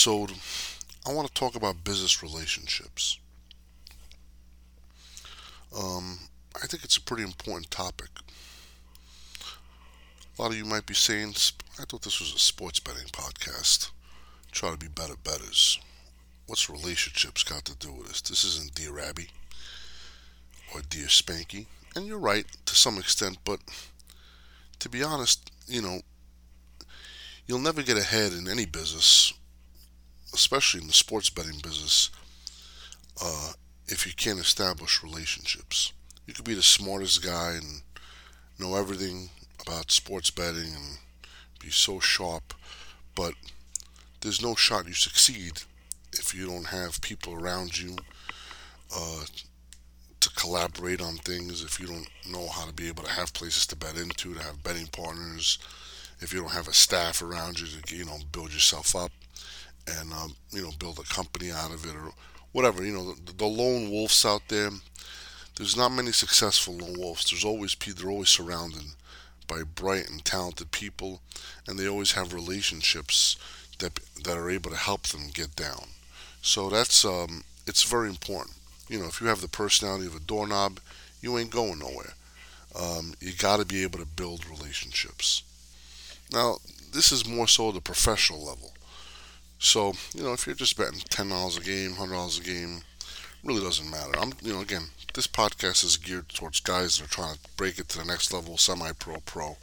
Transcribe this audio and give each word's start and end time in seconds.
episode, 0.00 0.32
I 1.06 1.12
want 1.12 1.28
to 1.28 1.34
talk 1.34 1.54
about 1.54 1.84
business 1.84 2.22
relationships. 2.22 3.18
Um, 5.76 6.20
I 6.56 6.66
think 6.66 6.84
it's 6.84 6.96
a 6.96 7.02
pretty 7.02 7.22
important 7.22 7.70
topic. 7.70 8.08
A 10.38 10.40
lot 10.40 10.52
of 10.52 10.56
you 10.56 10.64
might 10.64 10.86
be 10.86 10.94
saying, 10.94 11.34
I 11.78 11.84
thought 11.84 12.00
this 12.00 12.18
was 12.18 12.32
a 12.32 12.38
sports 12.38 12.80
betting 12.80 13.08
podcast. 13.08 13.90
Try 14.52 14.70
to 14.70 14.78
be 14.78 14.88
better 14.88 15.16
betters. 15.22 15.78
What's 16.46 16.70
relationships 16.70 17.42
got 17.42 17.66
to 17.66 17.76
do 17.76 17.92
with 17.92 18.08
this? 18.08 18.22
This 18.22 18.42
isn't 18.42 18.74
Dear 18.74 18.98
Abby 18.98 19.28
or 20.74 20.80
Dear 20.80 21.08
Spanky. 21.08 21.66
And 21.94 22.06
you're 22.06 22.18
right 22.18 22.46
to 22.64 22.74
some 22.74 22.96
extent, 22.96 23.36
but 23.44 23.60
to 24.78 24.88
be 24.88 25.02
honest, 25.02 25.50
you 25.68 25.82
know, 25.82 26.00
you'll 27.46 27.58
never 27.58 27.82
get 27.82 27.98
ahead 27.98 28.32
in 28.32 28.48
any 28.48 28.64
business, 28.64 29.34
especially 30.50 30.80
in 30.80 30.88
the 30.88 30.92
sports 30.92 31.30
betting 31.30 31.60
business, 31.62 32.10
uh, 33.22 33.52
if 33.86 34.04
you 34.04 34.12
can't 34.12 34.40
establish 34.40 35.00
relationships. 35.00 35.92
You 36.26 36.34
could 36.34 36.44
be 36.44 36.54
the 36.54 36.62
smartest 36.62 37.24
guy 37.24 37.52
and 37.52 37.82
know 38.58 38.74
everything 38.74 39.30
about 39.64 39.92
sports 39.92 40.32
betting 40.32 40.74
and 40.74 40.98
be 41.60 41.70
so 41.70 42.00
sharp, 42.00 42.52
but 43.14 43.34
there's 44.22 44.42
no 44.42 44.56
shot 44.56 44.88
you 44.88 44.92
succeed 44.92 45.62
if 46.14 46.34
you 46.34 46.48
don't 46.48 46.66
have 46.66 47.00
people 47.00 47.32
around 47.32 47.78
you 47.78 47.94
uh, 48.96 49.22
to 50.18 50.30
collaborate 50.30 51.00
on 51.00 51.14
things, 51.18 51.62
if 51.62 51.78
you 51.78 51.86
don't 51.86 52.08
know 52.28 52.48
how 52.48 52.66
to 52.66 52.72
be 52.72 52.88
able 52.88 53.04
to 53.04 53.10
have 53.10 53.32
places 53.34 53.68
to 53.68 53.76
bet 53.76 53.96
into, 53.96 54.34
to 54.34 54.42
have 54.42 54.64
betting 54.64 54.88
partners, 54.88 55.60
if 56.18 56.32
you 56.32 56.40
don't 56.40 56.50
have 56.50 56.66
a 56.66 56.72
staff 56.72 57.22
around 57.22 57.60
you 57.60 57.68
to 57.68 57.96
you 57.96 58.04
know 58.04 58.18
build 58.32 58.52
yourself 58.52 58.96
up 58.96 59.12
and 59.98 60.12
um, 60.12 60.34
you 60.50 60.62
know 60.62 60.70
build 60.78 60.98
a 60.98 61.02
company 61.02 61.50
out 61.50 61.72
of 61.72 61.84
it 61.84 61.94
or 61.94 62.12
whatever. 62.52 62.84
You 62.84 62.92
know 62.92 63.12
the, 63.14 63.32
the 63.32 63.46
lone 63.46 63.90
wolves 63.90 64.24
out 64.24 64.42
there. 64.48 64.70
There's 65.56 65.76
not 65.76 65.92
many 65.92 66.12
successful 66.12 66.74
lone 66.76 66.98
wolves. 66.98 67.30
There's 67.30 67.44
always. 67.44 67.74
They're 67.74 68.10
always 68.10 68.28
surrounded 68.30 68.82
by 69.46 69.62
bright 69.62 70.08
and 70.08 70.24
talented 70.24 70.70
people, 70.70 71.20
and 71.66 71.78
they 71.78 71.88
always 71.88 72.12
have 72.12 72.32
relationships 72.32 73.36
that 73.78 73.98
that 74.24 74.38
are 74.38 74.50
able 74.50 74.70
to 74.70 74.76
help 74.76 75.08
them 75.08 75.30
get 75.32 75.56
down. 75.56 75.88
So 76.42 76.70
that's 76.70 77.04
um, 77.04 77.44
it's 77.66 77.82
very 77.82 78.08
important. 78.08 78.56
You 78.88 78.98
know, 79.00 79.06
if 79.06 79.20
you 79.20 79.26
have 79.28 79.40
the 79.40 79.48
personality 79.48 80.06
of 80.06 80.16
a 80.16 80.20
doorknob, 80.20 80.80
you 81.20 81.36
ain't 81.38 81.50
going 81.50 81.78
nowhere. 81.78 82.14
Um, 82.74 83.14
you 83.20 83.32
got 83.32 83.58
to 83.58 83.66
be 83.66 83.82
able 83.82 83.98
to 83.98 84.06
build 84.06 84.48
relationships. 84.48 85.42
Now, 86.32 86.56
this 86.92 87.12
is 87.12 87.26
more 87.26 87.48
so 87.48 87.72
the 87.72 87.80
professional 87.80 88.44
level. 88.44 88.72
So, 89.60 89.92
you 90.14 90.22
know, 90.22 90.32
if 90.32 90.46
you're 90.46 90.56
just 90.56 90.76
betting 90.76 91.00
ten 91.10 91.28
dollars 91.28 91.58
a 91.58 91.60
game, 91.60 91.92
hundred 91.92 92.14
dollars 92.14 92.38
a 92.38 92.42
game, 92.42 92.80
really 93.44 93.62
doesn't 93.62 93.90
matter. 93.90 94.18
I'm, 94.18 94.32
you 94.42 94.52
know, 94.52 94.60
again, 94.60 94.86
this 95.14 95.26
podcast 95.26 95.84
is 95.84 95.96
geared 95.98 96.30
towards 96.30 96.60
guys 96.60 96.98
that 96.98 97.04
are 97.04 97.08
trying 97.08 97.34
to 97.34 97.40
break 97.56 97.78
it 97.78 97.88
to 97.90 97.98
the 97.98 98.04
next 98.04 98.32
level, 98.32 98.56
semi-pro, 98.56 99.18
pro. 99.26 99.58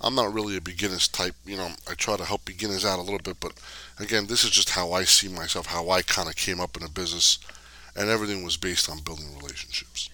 I'm 0.00 0.14
not 0.14 0.32
really 0.32 0.56
a 0.56 0.60
beginners 0.60 1.08
type. 1.08 1.34
You 1.44 1.56
know, 1.56 1.70
I 1.90 1.94
try 1.94 2.16
to 2.16 2.24
help 2.24 2.44
beginners 2.44 2.84
out 2.84 2.98
a 2.98 3.02
little 3.02 3.18
bit, 3.18 3.38
but 3.40 3.52
again, 3.98 4.26
this 4.26 4.44
is 4.44 4.50
just 4.50 4.70
how 4.70 4.92
I 4.92 5.04
see 5.04 5.28
myself, 5.28 5.66
how 5.66 5.90
I 5.90 6.02
kind 6.02 6.28
of 6.28 6.36
came 6.36 6.60
up 6.60 6.76
in 6.76 6.82
a 6.84 6.88
business, 6.88 7.38
and 7.96 8.08
everything 8.08 8.44
was 8.44 8.56
based 8.56 8.88
on 8.88 9.00
building 9.00 9.36
relationships. 9.36 10.10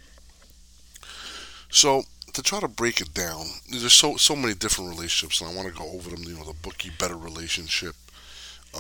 So 1.68 2.04
to 2.32 2.42
try 2.42 2.60
to 2.60 2.68
break 2.68 3.00
it 3.00 3.12
down, 3.12 3.46
there's 3.68 3.92
so 3.92 4.16
so 4.16 4.34
many 4.34 4.54
different 4.54 4.90
relationships, 4.90 5.40
and 5.40 5.50
I 5.50 5.54
want 5.54 5.68
to 5.68 5.78
go 5.78 5.90
over 5.90 6.10
them. 6.10 6.22
You 6.22 6.36
know, 6.36 6.44
the 6.44 6.54
bookie 6.54 6.90
better 6.98 7.16
relationship, 7.16 7.96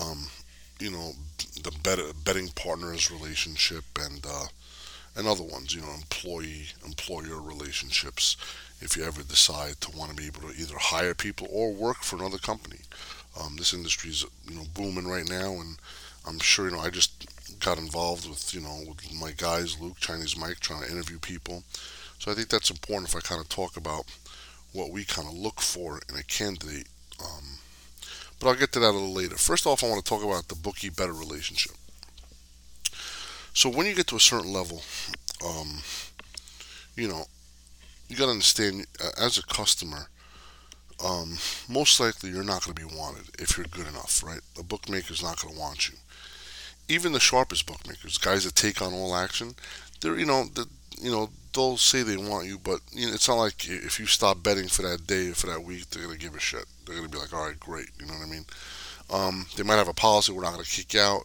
um, 0.00 0.28
you 0.80 0.90
know, 0.90 1.12
the 1.62 1.72
better 1.82 2.12
betting 2.24 2.48
partners 2.48 3.10
relationship, 3.10 3.84
and 3.98 4.24
uh, 4.26 4.46
and 5.16 5.26
other 5.26 5.42
ones. 5.44 5.74
You 5.74 5.82
know, 5.82 5.92
employee 5.94 6.68
employer 6.84 7.40
relationships. 7.40 8.36
If 8.80 8.96
you 8.96 9.04
ever 9.04 9.22
decide 9.22 9.80
to 9.82 9.96
want 9.96 10.10
to 10.10 10.16
be 10.16 10.26
able 10.26 10.40
to 10.48 10.58
either 10.58 10.74
hire 10.78 11.14
people 11.14 11.48
or 11.50 11.72
work 11.72 11.98
for 12.02 12.16
another 12.16 12.38
company, 12.38 12.78
um, 13.38 13.56
this 13.56 13.74
industry 13.74 14.10
is 14.10 14.24
you 14.48 14.56
know 14.56 14.64
booming 14.74 15.06
right 15.06 15.28
now, 15.28 15.52
and 15.60 15.76
I'm 16.26 16.38
sure 16.38 16.66
you 16.66 16.72
know 16.76 16.80
I 16.80 16.90
just 16.90 17.26
got 17.60 17.78
involved 17.78 18.28
with 18.28 18.54
you 18.54 18.60
know 18.60 18.80
with 18.88 19.20
my 19.20 19.32
guys 19.32 19.80
Luke 19.80 19.98
Chinese 20.00 20.36
Mike 20.36 20.60
trying 20.60 20.82
to 20.82 20.90
interview 20.90 21.18
people. 21.18 21.62
So 22.18 22.30
I 22.30 22.34
think 22.34 22.48
that's 22.48 22.70
important 22.70 23.08
if 23.08 23.16
I 23.16 23.20
kind 23.20 23.40
of 23.40 23.48
talk 23.48 23.76
about 23.76 24.04
what 24.72 24.90
we 24.90 25.04
kind 25.04 25.26
of 25.26 25.34
look 25.34 25.60
for 25.60 26.00
in 26.08 26.16
a 26.16 26.22
candidate. 26.22 26.86
Um, 27.22 27.59
but 28.40 28.48
I'll 28.48 28.56
get 28.56 28.72
to 28.72 28.80
that 28.80 28.90
a 28.90 28.98
little 28.98 29.12
later. 29.12 29.36
First 29.36 29.66
off, 29.66 29.84
I 29.84 29.88
want 29.88 30.04
to 30.04 30.08
talk 30.08 30.24
about 30.24 30.48
the 30.48 30.56
bookie 30.56 30.88
better 30.88 31.12
relationship. 31.12 31.72
So 33.52 33.68
when 33.68 33.86
you 33.86 33.94
get 33.94 34.06
to 34.08 34.16
a 34.16 34.20
certain 34.20 34.52
level, 34.52 34.82
um, 35.46 35.80
you 36.96 37.08
know, 37.08 37.24
you 38.08 38.16
got 38.16 38.26
to 38.26 38.30
understand 38.32 38.86
uh, 39.02 39.10
as 39.18 39.38
a 39.38 39.42
customer, 39.42 40.08
um, 41.04 41.36
most 41.68 42.00
likely 42.00 42.30
you're 42.30 42.44
not 42.44 42.64
going 42.64 42.74
to 42.74 42.86
be 42.86 42.96
wanted 42.96 43.24
if 43.38 43.56
you're 43.56 43.66
good 43.66 43.86
enough, 43.86 44.22
right? 44.24 44.40
A 44.58 44.62
bookmaker's 44.62 45.22
not 45.22 45.40
going 45.40 45.54
to 45.54 45.60
want 45.60 45.88
you. 45.88 45.94
Even 46.88 47.12
the 47.12 47.20
sharpest 47.20 47.66
bookmakers, 47.66 48.18
guys 48.18 48.44
that 48.44 48.54
take 48.56 48.82
on 48.82 48.92
all 48.92 49.14
action, 49.14 49.54
they're 50.00 50.18
you 50.18 50.26
know 50.26 50.44
the, 50.54 50.66
you 51.00 51.10
know 51.10 51.30
they'll 51.52 51.76
say 51.76 52.02
they 52.02 52.16
want 52.16 52.46
you, 52.46 52.58
but 52.58 52.80
you 52.92 53.06
know, 53.06 53.14
it's 53.14 53.28
not 53.28 53.36
like 53.36 53.68
if 53.68 53.98
you 53.98 54.06
stop 54.06 54.42
betting 54.42 54.68
for 54.68 54.82
that 54.82 55.06
day 55.06 55.30
or 55.30 55.34
for 55.34 55.46
that 55.48 55.62
week, 55.62 55.90
they're 55.90 56.04
gonna 56.04 56.16
give 56.16 56.34
a 56.34 56.40
shit. 56.40 56.64
They're 56.86 56.96
gonna 56.96 57.08
be 57.08 57.18
like, 57.18 57.32
all 57.32 57.46
right, 57.46 57.58
great, 57.58 57.88
you 57.98 58.06
know 58.06 58.14
what 58.14 58.26
I 58.26 58.30
mean? 58.30 58.44
Um, 59.10 59.46
they 59.56 59.62
might 59.62 59.76
have 59.76 59.88
a 59.88 59.94
policy 59.94 60.32
we're 60.32 60.42
not 60.42 60.52
gonna 60.52 60.64
kick 60.64 60.94
you 60.94 61.00
out, 61.00 61.22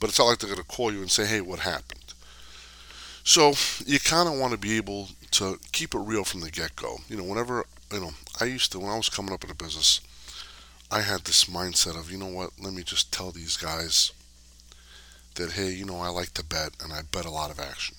but 0.00 0.08
it's 0.08 0.18
not 0.18 0.26
like 0.26 0.38
they're 0.38 0.50
gonna 0.50 0.64
call 0.64 0.92
you 0.92 1.00
and 1.00 1.10
say, 1.10 1.26
hey, 1.26 1.40
what 1.40 1.60
happened? 1.60 2.00
So 3.24 3.54
you 3.84 3.98
kind 3.98 4.28
of 4.28 4.38
want 4.38 4.52
to 4.52 4.58
be 4.58 4.76
able 4.76 5.08
to 5.32 5.58
keep 5.72 5.94
it 5.94 5.98
real 5.98 6.22
from 6.22 6.40
the 6.40 6.50
get-go. 6.50 6.98
You 7.08 7.16
know, 7.16 7.24
whenever 7.24 7.66
you 7.92 8.00
know, 8.00 8.10
I 8.40 8.44
used 8.44 8.72
to 8.72 8.80
when 8.80 8.90
I 8.90 8.96
was 8.96 9.08
coming 9.08 9.32
up 9.32 9.42
in 9.42 9.48
the 9.48 9.54
business, 9.54 10.00
I 10.90 11.00
had 11.00 11.24
this 11.24 11.46
mindset 11.46 11.98
of, 11.98 12.10
you 12.10 12.18
know 12.18 12.26
what? 12.28 12.50
Let 12.60 12.72
me 12.72 12.84
just 12.84 13.12
tell 13.12 13.32
these 13.32 13.56
guys 13.56 14.12
that 15.34 15.52
hey, 15.52 15.70
you 15.70 15.84
know, 15.84 15.98
I 15.98 16.08
like 16.08 16.34
to 16.34 16.44
bet 16.44 16.70
and 16.82 16.92
I 16.92 17.02
bet 17.02 17.24
a 17.24 17.30
lot 17.30 17.50
of 17.50 17.60
action 17.60 17.96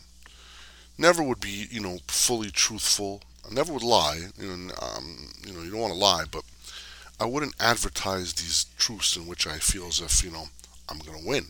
never 0.97 1.24
would 1.24 1.40
be, 1.40 1.68
you 1.69 1.80
know, 1.81 2.00
fully 2.08 2.50
truthful. 2.50 3.22
I 3.50 3.53
never 3.53 3.74
would 3.74 3.84
lie. 3.84 4.19
You 4.38 4.47
know, 4.47 4.74
um, 4.81 5.30
you 5.46 5.53
know, 5.53 5.62
you 5.62 5.72
don't 5.72 5.81
want 5.81 5.94
to 5.94 6.00
lie, 6.00 6.25
but 6.30 6.44
I 7.19 7.25
wouldn't 7.25 7.56
advertise 7.59 8.34
these 8.34 8.66
truths 8.78 9.16
in 9.16 9.28
which 9.28 9.47
I 9.47 9.58
feel 9.58 9.88
as 9.88 10.00
if, 10.00 10.24
you 10.24 10.31
know, 10.31 10.46
I'm 10.90 11.00
going 11.00 11.19
to 11.19 11.28
win. 11.28 11.46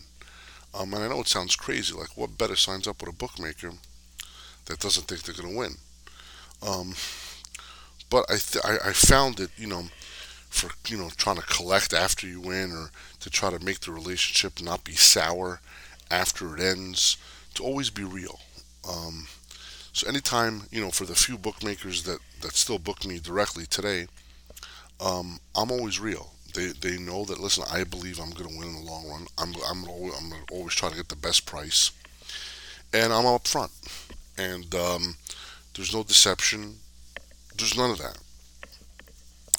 Um, 0.74 0.92
and 0.94 1.02
I 1.02 1.08
know 1.08 1.20
it 1.20 1.28
sounds 1.28 1.56
crazy. 1.56 1.94
Like, 1.94 2.16
what 2.16 2.38
better 2.38 2.56
signs 2.56 2.86
up 2.86 3.00
with 3.00 3.10
a 3.10 3.16
bookmaker 3.16 3.72
that 4.66 4.80
doesn't 4.80 5.04
think 5.08 5.22
they're 5.22 5.34
going 5.34 5.52
to 5.52 5.58
win? 5.58 5.74
Um, 6.62 6.94
but 8.10 8.24
I, 8.30 8.36
th- 8.36 8.64
I, 8.64 8.90
I 8.90 8.92
found 8.92 9.40
it, 9.40 9.50
you 9.56 9.66
know, 9.66 9.84
for 10.48 10.70
you 10.88 10.96
know 10.96 11.10
trying 11.16 11.36
to 11.36 11.42
collect 11.42 11.92
after 11.92 12.26
you 12.26 12.40
win, 12.40 12.72
or 12.72 12.90
to 13.20 13.30
try 13.30 13.50
to 13.50 13.64
make 13.64 13.80
the 13.80 13.92
relationship 13.92 14.62
not 14.62 14.84
be 14.84 14.94
sour 14.94 15.60
after 16.10 16.56
it 16.56 16.60
ends, 16.60 17.16
to 17.54 17.62
always 17.62 17.90
be 17.90 18.04
real. 18.04 18.40
Um, 18.88 19.26
so 19.92 20.08
anytime, 20.08 20.62
you 20.70 20.80
know, 20.80 20.90
for 20.90 21.04
the 21.04 21.14
few 21.14 21.38
bookmakers 21.38 22.02
that, 22.04 22.18
that 22.42 22.52
still 22.52 22.78
book 22.78 23.04
me 23.04 23.18
directly 23.18 23.66
today, 23.66 24.06
um, 25.00 25.38
I'm 25.56 25.70
always 25.70 25.98
real. 26.00 26.32
They, 26.54 26.68
they 26.68 26.98
know 26.98 27.24
that, 27.24 27.40
listen, 27.40 27.64
I 27.70 27.84
believe 27.84 28.18
I'm 28.18 28.30
going 28.30 28.50
to 28.50 28.58
win 28.58 28.68
in 28.68 28.84
the 28.84 28.90
long 28.90 29.08
run. 29.08 29.26
I'm, 29.38 29.54
I'm, 29.68 29.88
always, 29.88 30.14
I'm 30.18 30.32
always 30.50 30.74
try 30.74 30.88
to 30.88 30.96
get 30.96 31.08
the 31.08 31.16
best 31.16 31.46
price. 31.46 31.90
And 32.92 33.12
I'm 33.12 33.26
up 33.26 33.46
front. 33.46 33.70
And 34.38 34.74
um, 34.74 35.16
there's 35.74 35.94
no 35.94 36.02
deception. 36.02 36.76
There's 37.56 37.76
none 37.76 37.90
of 37.90 37.98
that. 37.98 38.18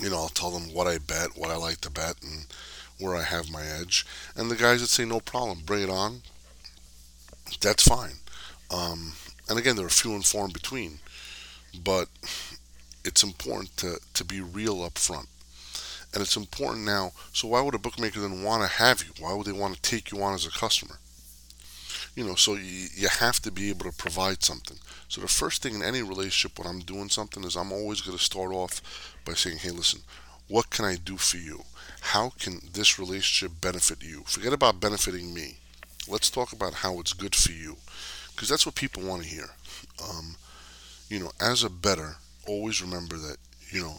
You 0.01 0.09
know, 0.09 0.17
I'll 0.17 0.29
tell 0.29 0.51
them 0.51 0.73
what 0.73 0.87
I 0.87 0.97
bet, 0.97 1.37
what 1.37 1.51
I 1.51 1.57
like 1.57 1.81
to 1.81 1.91
bet, 1.91 2.15
and 2.23 2.45
where 2.99 3.15
I 3.15 3.23
have 3.23 3.51
my 3.51 3.63
edge. 3.63 4.05
And 4.35 4.49
the 4.49 4.55
guys 4.55 4.81
that 4.81 4.87
say, 4.87 5.05
no 5.05 5.19
problem, 5.19 5.59
bring 5.65 5.83
it 5.83 5.89
on, 5.89 6.21
that's 7.61 7.87
fine. 7.87 8.13
Um, 8.71 9.13
and 9.50 9.60
again, 9.60 9.75
there 9.75 9.86
are 9.86 9.90
few 9.90 10.13
and 10.13 10.25
far 10.25 10.46
in 10.46 10.51
between, 10.51 11.00
but 11.84 12.07
it's 13.04 13.24
important 13.24 13.75
to, 13.78 14.00
to 14.13 14.24
be 14.25 14.42
real 14.42 14.84
up 14.84 14.98
front. 14.98 15.28
And 16.13 16.22
it's 16.22 16.38
important 16.38 16.86
now. 16.86 17.12
So 17.34 17.50
why 17.50 17.62
would 17.62 17.75
a 17.75 17.80
bookmaker 17.80 18.19
then 18.19 18.44
want 18.44 18.63
to 18.63 18.68
have 18.68 19.04
you? 19.04 19.12
Why 19.19 19.34
would 19.34 19.46
they 19.48 19.51
want 19.51 19.75
to 19.75 19.81
take 19.81 20.12
you 20.12 20.22
on 20.24 20.34
as 20.34 20.46
a 20.46 20.51
customer? 20.51 20.96
You 22.16 22.25
know, 22.25 22.36
so 22.36 22.56
you, 22.56 22.88
you 22.96 23.07
have 23.07 23.40
to 23.42 23.51
be 23.51 23.69
able 23.69 23.90
to 23.90 23.98
provide 23.98 24.44
something. 24.44 24.78
So 25.07 25.22
the 25.22 25.28
first 25.28 25.62
thing 25.62 25.75
in 25.75 25.84
any 25.84 26.01
relationship 26.01 26.57
when 26.60 26.68
I'm 26.68 26.81
doing 26.81 27.10
something 27.10 27.44
is 27.44 27.56
I'm 27.56 27.72
always 27.72 28.01
going 28.01 28.18
to 28.18 28.24
start 28.24 28.51
off 28.51 28.81
by 29.25 29.34
saying, 29.34 29.60
hey, 29.60 29.72
listen, 29.72 30.01
What 30.48 30.72
can 30.72 30.86
I 30.86 30.96
do 30.96 31.18
for 31.18 31.38
you? 31.38 31.63
How 32.01 32.31
can 32.40 32.62
this 32.74 32.98
relationship 33.00 33.62
benefit 33.62 34.04
you? 34.04 34.24
Forget 34.25 34.51
about 34.54 34.80
benefiting 34.80 35.34
me. 35.34 35.57
Let's 36.07 36.30
talk 36.31 36.51
about 36.54 36.75
how 36.75 37.00
it's 37.00 37.13
good 37.13 37.36
for 37.36 37.51
you, 37.51 37.78
because 38.39 38.47
that's 38.47 38.65
what 38.65 38.75
people 38.75 39.03
want 39.03 39.21
to 39.21 39.27
hear. 39.27 39.50
Um, 40.01 40.38
you 41.09 41.19
know, 41.19 41.30
as 41.41 41.65
a 41.65 41.69
better, 41.69 42.15
always 42.47 42.81
remember 42.81 43.18
that 43.18 43.36
you 43.69 43.81
know, 43.81 43.95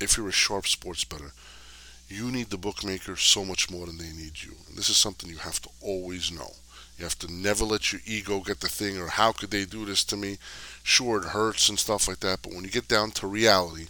if 0.00 0.16
you're 0.16 0.28
a 0.28 0.32
sharp 0.32 0.66
sports 0.66 1.04
better, 1.04 1.30
you 2.08 2.32
need 2.32 2.50
the 2.50 2.58
bookmaker 2.58 3.14
so 3.14 3.44
much 3.44 3.70
more 3.70 3.86
than 3.86 3.98
they 3.98 4.10
need 4.10 4.42
you. 4.42 4.50
And 4.68 4.76
this 4.76 4.88
is 4.88 4.96
something 4.96 5.30
you 5.30 5.36
have 5.36 5.62
to 5.62 5.68
always 5.80 6.32
know. 6.32 6.50
You 6.98 7.04
have 7.04 7.20
to 7.20 7.32
never 7.32 7.64
let 7.64 7.92
your 7.92 8.00
ego 8.04 8.40
get 8.40 8.58
the 8.58 8.68
thing, 8.68 8.98
or 8.98 9.06
how 9.06 9.30
could 9.30 9.52
they 9.52 9.64
do 9.64 9.84
this 9.84 10.02
to 10.06 10.16
me? 10.16 10.38
Sure, 10.82 11.18
it 11.18 11.28
hurts 11.28 11.68
and 11.68 11.78
stuff 11.78 12.08
like 12.08 12.18
that, 12.20 12.40
but 12.42 12.52
when 12.52 12.64
you 12.64 12.70
get 12.70 12.88
down 12.88 13.12
to 13.12 13.28
reality, 13.28 13.86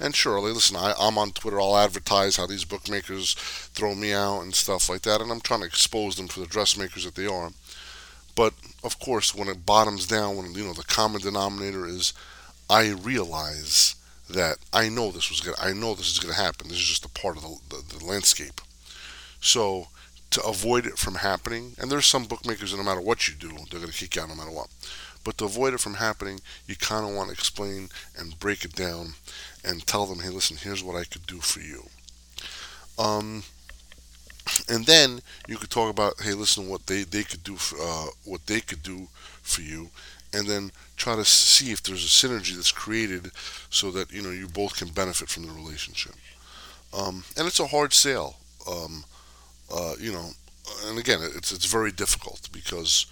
and 0.00 0.16
surely, 0.16 0.52
listen, 0.52 0.76
I, 0.76 0.94
I'm 0.98 1.16
on 1.16 1.30
Twitter, 1.30 1.60
I'll 1.60 1.76
advertise 1.76 2.36
how 2.36 2.46
these 2.46 2.64
bookmakers 2.64 3.34
throw 3.72 3.94
me 3.94 4.12
out 4.12 4.40
and 4.40 4.52
stuff 4.52 4.88
like 4.88 5.02
that, 5.02 5.20
and 5.20 5.30
I'm 5.30 5.40
trying 5.40 5.60
to 5.60 5.66
expose 5.66 6.16
them 6.16 6.26
for 6.26 6.40
the 6.40 6.46
dressmakers 6.46 7.04
that 7.04 7.14
they 7.14 7.26
are. 7.26 7.50
But 8.34 8.54
of 8.82 8.98
course, 8.98 9.34
when 9.34 9.48
it 9.48 9.66
bottoms 9.66 10.06
down, 10.06 10.36
when 10.36 10.54
you 10.54 10.64
know 10.64 10.72
the 10.72 10.84
common 10.84 11.20
denominator 11.20 11.86
is, 11.86 12.12
I 12.68 12.90
realize 12.90 13.96
that 14.28 14.58
I 14.72 14.88
know 14.88 15.10
this 15.10 15.28
was 15.28 15.40
going 15.40 15.56
I 15.60 15.72
know 15.72 15.94
this 15.94 16.10
is 16.10 16.18
going 16.18 16.34
to 16.34 16.40
happen. 16.40 16.68
This 16.68 16.78
is 16.78 16.88
just 16.88 17.04
a 17.04 17.08
part 17.08 17.36
of 17.36 17.42
the, 17.42 17.56
the, 17.68 17.98
the 17.98 18.04
landscape. 18.04 18.60
So 19.40 19.88
to 20.30 20.42
avoid 20.44 20.86
it 20.86 20.98
from 20.98 21.16
happening, 21.16 21.72
and 21.78 21.90
there's 21.90 22.06
some 22.06 22.24
bookmakers 22.24 22.70
that 22.70 22.76
no 22.76 22.84
matter 22.84 23.00
what 23.00 23.26
you 23.26 23.34
do, 23.34 23.48
they're 23.48 23.80
going 23.80 23.92
to 23.92 23.98
kick 23.98 24.14
you 24.16 24.22
out 24.22 24.28
no 24.28 24.36
matter 24.36 24.50
what. 24.50 24.68
But 25.24 25.36
to 25.38 25.44
avoid 25.44 25.74
it 25.74 25.80
from 25.80 25.94
happening, 25.94 26.40
you 26.66 26.76
kind 26.76 27.06
of 27.06 27.14
want 27.14 27.28
to 27.28 27.34
explain 27.34 27.90
and 28.16 28.38
break 28.38 28.64
it 28.64 28.74
down 28.74 29.14
and 29.64 29.86
tell 29.86 30.06
them, 30.06 30.20
hey, 30.20 30.30
listen, 30.30 30.56
here's 30.56 30.82
what 30.82 30.96
I 30.96 31.04
could 31.04 31.26
do 31.26 31.40
for 31.40 31.60
you. 31.60 31.88
Um, 32.98 33.42
and 34.70 34.86
then 34.86 35.20
you 35.48 35.56
could 35.56 35.70
talk 35.70 35.90
about, 35.90 36.20
hey, 36.22 36.32
listen, 36.32 36.68
what 36.68 36.86
they, 36.86 37.02
they 37.02 37.24
could 37.24 37.42
do, 37.42 37.56
for, 37.56 37.76
uh, 37.80 38.06
what 38.24 38.46
they 38.46 38.60
could 38.60 38.82
do 38.82 39.08
for 39.42 39.62
you, 39.62 39.90
and 40.32 40.46
then 40.46 40.70
try 40.96 41.16
to 41.16 41.24
see 41.24 41.72
if 41.72 41.82
there's 41.82 42.04
a 42.04 42.26
synergy 42.28 42.54
that's 42.54 42.72
created 42.72 43.32
so 43.68 43.90
that 43.90 44.12
you 44.12 44.22
know 44.22 44.30
you 44.30 44.46
both 44.46 44.76
can 44.76 44.88
benefit 44.88 45.28
from 45.28 45.46
the 45.46 45.52
relationship. 45.52 46.14
Um, 46.96 47.24
and 47.36 47.46
it's 47.46 47.60
a 47.60 47.66
hard 47.66 47.92
sale. 47.92 48.36
Um, 48.70 49.04
uh, 49.72 49.94
you 49.98 50.12
know, 50.12 50.30
and 50.86 50.98
again, 50.98 51.20
it's 51.22 51.52
it's 51.52 51.66
very 51.66 51.92
difficult 51.92 52.48
because, 52.52 53.06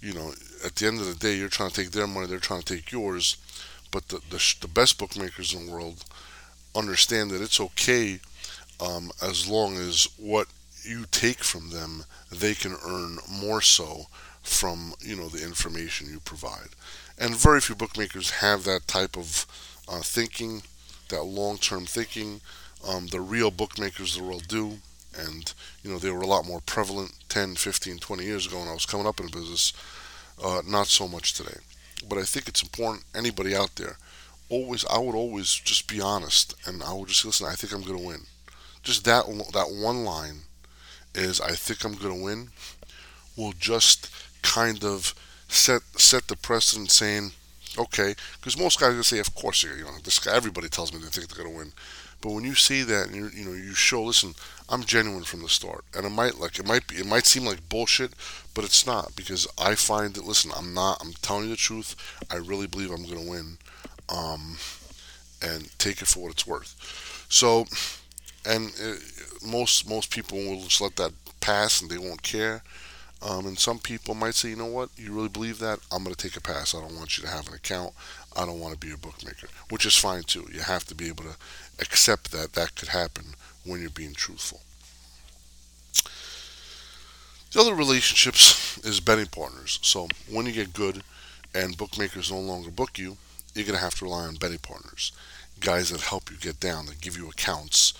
you 0.00 0.14
know, 0.14 0.32
at 0.64 0.76
the 0.76 0.86
end 0.86 1.00
of 1.00 1.06
the 1.06 1.14
day, 1.14 1.36
you're 1.36 1.48
trying 1.48 1.70
to 1.70 1.82
take 1.82 1.92
their 1.92 2.06
money, 2.06 2.26
they're 2.26 2.38
trying 2.38 2.62
to 2.62 2.74
take 2.74 2.90
yours, 2.92 3.36
but 3.90 4.08
the 4.08 4.20
the, 4.30 4.54
the 4.60 4.68
best 4.68 4.98
bookmakers 4.98 5.54
in 5.54 5.66
the 5.66 5.72
world 5.72 6.04
understand 6.74 7.30
that 7.30 7.42
it's 7.42 7.60
okay 7.60 8.18
um, 8.80 9.10
as 9.22 9.48
long 9.48 9.76
as 9.76 10.08
what 10.16 10.46
you 10.84 11.04
take 11.10 11.44
from 11.44 11.70
them, 11.70 12.04
they 12.30 12.54
can 12.54 12.76
earn 12.84 13.18
more 13.30 13.60
so 13.60 14.06
from 14.42 14.94
you 15.00 15.16
know 15.16 15.28
the 15.28 15.44
information 15.44 16.10
you 16.10 16.20
provide. 16.20 16.70
And 17.18 17.36
very 17.36 17.60
few 17.60 17.74
bookmakers 17.74 18.30
have 18.30 18.64
that 18.64 18.86
type 18.86 19.16
of 19.16 19.46
uh, 19.88 20.00
thinking, 20.00 20.62
that 21.08 21.22
long-term 21.22 21.86
thinking. 21.86 22.40
Um, 22.86 23.06
the 23.06 23.20
real 23.20 23.52
bookmakers 23.52 24.16
of 24.16 24.22
the 24.22 24.28
world 24.28 24.48
do 24.48 24.78
and 25.16 25.52
you 25.82 25.90
know 25.90 25.98
they 25.98 26.10
were 26.10 26.22
a 26.22 26.26
lot 26.26 26.46
more 26.46 26.60
prevalent 26.60 27.12
10 27.28 27.56
15 27.56 27.98
20 27.98 28.24
years 28.24 28.46
ago 28.46 28.58
when 28.58 28.68
i 28.68 28.72
was 28.72 28.86
coming 28.86 29.06
up 29.06 29.20
in 29.20 29.26
business 29.26 29.72
uh, 30.42 30.62
not 30.66 30.86
so 30.86 31.06
much 31.06 31.34
today 31.34 31.58
but 32.08 32.18
i 32.18 32.22
think 32.22 32.48
it's 32.48 32.62
important 32.62 33.04
anybody 33.14 33.54
out 33.54 33.76
there 33.76 33.96
always 34.48 34.84
i 34.86 34.98
would 34.98 35.14
always 35.14 35.54
just 35.54 35.88
be 35.88 36.00
honest 36.00 36.54
and 36.66 36.82
i 36.82 36.92
would 36.92 37.08
just 37.08 37.24
listen 37.24 37.46
i 37.46 37.54
think 37.54 37.72
i'm 37.72 37.82
going 37.82 37.98
to 37.98 38.06
win 38.06 38.22
just 38.82 39.04
that 39.04 39.24
that 39.52 39.70
one 39.70 40.04
line 40.04 40.40
is 41.14 41.40
i 41.40 41.52
think 41.52 41.84
i'm 41.84 41.94
going 41.94 42.16
to 42.16 42.24
win 42.24 42.48
will 43.36 43.52
just 43.58 44.10
kind 44.42 44.84
of 44.84 45.14
set 45.48 45.82
set 45.96 46.28
the 46.28 46.36
precedent 46.36 46.90
saying 46.90 47.32
okay 47.78 48.14
because 48.38 48.58
most 48.58 48.78
guys 48.78 48.88
are 48.88 48.92
going 48.92 49.02
to 49.02 49.08
say 49.08 49.18
of 49.18 49.34
course 49.34 49.62
you 49.62 49.70
know 49.84 49.90
this 50.04 50.18
guy 50.18 50.34
everybody 50.34 50.68
tells 50.68 50.92
me 50.92 50.98
they 50.98 51.06
think 51.06 51.28
they're 51.28 51.44
going 51.44 51.54
to 51.54 51.58
win 51.58 51.72
but 52.22 52.30
when 52.32 52.44
you 52.44 52.54
see 52.54 52.84
that 52.84 53.08
and 53.08 53.16
you 53.16 53.30
you 53.34 53.44
know 53.44 53.52
you 53.52 53.74
show, 53.74 54.04
listen, 54.04 54.34
I'm 54.68 54.84
genuine 54.84 55.24
from 55.24 55.42
the 55.42 55.48
start, 55.48 55.84
and 55.92 56.06
it 56.06 56.10
might 56.10 56.38
like 56.38 56.58
it 56.58 56.66
might 56.66 56.86
be 56.86 56.94
it 56.94 57.06
might 57.06 57.26
seem 57.26 57.44
like 57.44 57.68
bullshit, 57.68 58.12
but 58.54 58.64
it's 58.64 58.86
not 58.86 59.16
because 59.16 59.46
I 59.58 59.74
find 59.74 60.14
that 60.14 60.24
listen, 60.24 60.52
I'm 60.56 60.72
not. 60.72 60.98
I'm 61.02 61.14
telling 61.14 61.44
you 61.44 61.50
the 61.50 61.56
truth. 61.56 61.96
I 62.30 62.36
really 62.36 62.68
believe 62.68 62.92
I'm 62.92 63.04
gonna 63.04 63.28
win, 63.28 63.58
um, 64.08 64.56
and 65.42 65.68
take 65.80 66.00
it 66.00 66.06
for 66.06 66.20
what 66.20 66.30
it's 66.32 66.46
worth. 66.46 67.26
So, 67.28 67.66
and 68.46 68.70
uh, 68.80 68.94
most 69.44 69.88
most 69.88 70.10
people 70.10 70.38
will 70.38 70.62
just 70.62 70.80
let 70.80 70.96
that 70.96 71.12
pass 71.40 71.80
and 71.80 71.90
they 71.90 71.98
won't 71.98 72.22
care. 72.22 72.62
Um, 73.22 73.46
and 73.46 73.58
some 73.58 73.78
people 73.78 74.14
might 74.14 74.34
say, 74.34 74.48
you 74.48 74.56
know 74.56 74.66
what, 74.66 74.90
you 74.96 75.12
really 75.12 75.28
believe 75.28 75.60
that? 75.60 75.78
I'm 75.92 76.02
going 76.02 76.14
to 76.14 76.20
take 76.20 76.36
a 76.36 76.40
pass. 76.40 76.74
I 76.74 76.80
don't 76.80 76.96
want 76.96 77.16
you 77.16 77.22
to 77.24 77.30
have 77.30 77.46
an 77.46 77.54
account. 77.54 77.92
I 78.36 78.44
don't 78.44 78.58
want 78.58 78.74
to 78.74 78.84
be 78.84 78.92
a 78.92 78.96
bookmaker, 78.96 79.46
which 79.70 79.86
is 79.86 79.96
fine 79.96 80.24
too. 80.24 80.48
You 80.52 80.60
have 80.60 80.84
to 80.86 80.94
be 80.94 81.06
able 81.06 81.24
to 81.24 81.36
accept 81.78 82.32
that 82.32 82.54
that 82.54 82.74
could 82.74 82.88
happen 82.88 83.26
when 83.64 83.80
you're 83.80 83.90
being 83.90 84.14
truthful. 84.14 84.60
The 87.52 87.60
other 87.60 87.74
relationships 87.74 88.78
is 88.84 88.98
betting 88.98 89.26
partners. 89.26 89.78
So 89.82 90.08
when 90.28 90.46
you 90.46 90.52
get 90.52 90.72
good 90.72 91.02
and 91.54 91.76
bookmakers 91.76 92.32
no 92.32 92.40
longer 92.40 92.70
book 92.70 92.98
you, 92.98 93.18
you're 93.54 93.66
going 93.66 93.76
to 93.76 93.84
have 93.84 93.94
to 93.96 94.06
rely 94.06 94.24
on 94.24 94.36
betting 94.36 94.58
partners, 94.58 95.12
guys 95.60 95.90
that 95.90 96.00
help 96.00 96.30
you 96.30 96.38
get 96.38 96.58
down, 96.58 96.86
that 96.86 97.00
give 97.00 97.16
you 97.16 97.28
accounts. 97.28 97.92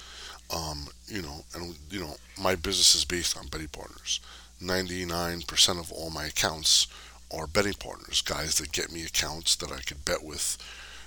Um, 0.54 0.88
you 1.06 1.22
know, 1.22 1.44
and 1.54 1.76
you 1.90 2.00
know, 2.00 2.16
my 2.40 2.54
business 2.54 2.94
is 2.94 3.04
based 3.04 3.36
on 3.38 3.48
betting 3.48 3.68
partners. 3.68 4.20
99% 4.62 5.80
of 5.80 5.90
all 5.92 6.10
my 6.10 6.26
accounts 6.26 6.86
are 7.34 7.46
betting 7.46 7.74
partners, 7.74 8.20
guys 8.20 8.56
that 8.56 8.72
get 8.72 8.92
me 8.92 9.04
accounts 9.04 9.56
that 9.56 9.72
I 9.72 9.80
could 9.80 10.04
bet 10.04 10.22
with 10.22 10.58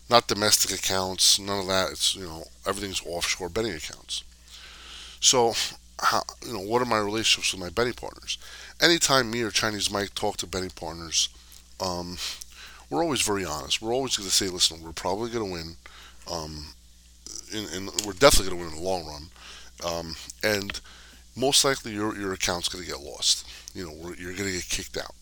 not 0.10 0.28
domestic 0.28 0.78
accounts, 0.78 1.40
none 1.40 1.60
of 1.60 1.68
that. 1.68 1.92
It's 1.92 2.16
you 2.16 2.26
know 2.26 2.46
everything's 2.68 3.06
offshore 3.06 3.50
betting 3.50 3.74
accounts. 3.74 4.24
So, 5.20 5.54
how, 6.02 6.24
you 6.46 6.54
know, 6.54 6.60
what 6.60 6.82
are 6.82 6.86
my 6.86 7.00
relationships 7.00 7.54
with 7.54 7.62
my 7.62 7.70
betting 7.70 7.94
partners? 7.94 8.38
Anytime 8.82 9.32
me 9.32 9.42
or 9.42 9.52
Chinese 9.52 9.90
Mike 9.92 10.14
talk 10.14 10.38
to 10.38 10.48
betting 10.48 10.70
partners, 10.72 11.30
um, 11.80 12.18
we're 12.90 13.04
always 13.04 13.22
very 13.22 13.46
honest. 13.46 13.82
We're 13.82 13.94
always 13.94 14.18
going 14.18 14.30
to 14.30 14.36
say, 14.36 14.48
listen, 14.48 14.82
we're 14.84 14.92
probably 14.92 15.32
going 15.32 15.46
to 15.46 15.52
win, 15.52 15.76
um, 16.32 16.68
and, 17.54 17.90
we're 18.06 18.14
definitely 18.14 18.50
going 18.50 18.60
to 18.60 18.66
win 18.66 18.74
in 18.74 18.84
the 18.84 18.90
long 18.90 19.06
run, 19.06 19.30
um, 19.86 20.16
and 20.44 20.80
most 21.36 21.64
likely 21.66 21.94
your 21.94 22.18
your 22.18 22.34
account's 22.34 22.70
going 22.70 22.84
to 22.84 22.90
get 22.90 23.00
lost. 23.00 23.48
You 23.74 23.86
know, 23.86 24.14
you're 24.18 24.34
going 24.34 24.50
to 24.50 24.56
get 24.56 24.70
kicked 24.70 24.98
out. 24.98 25.16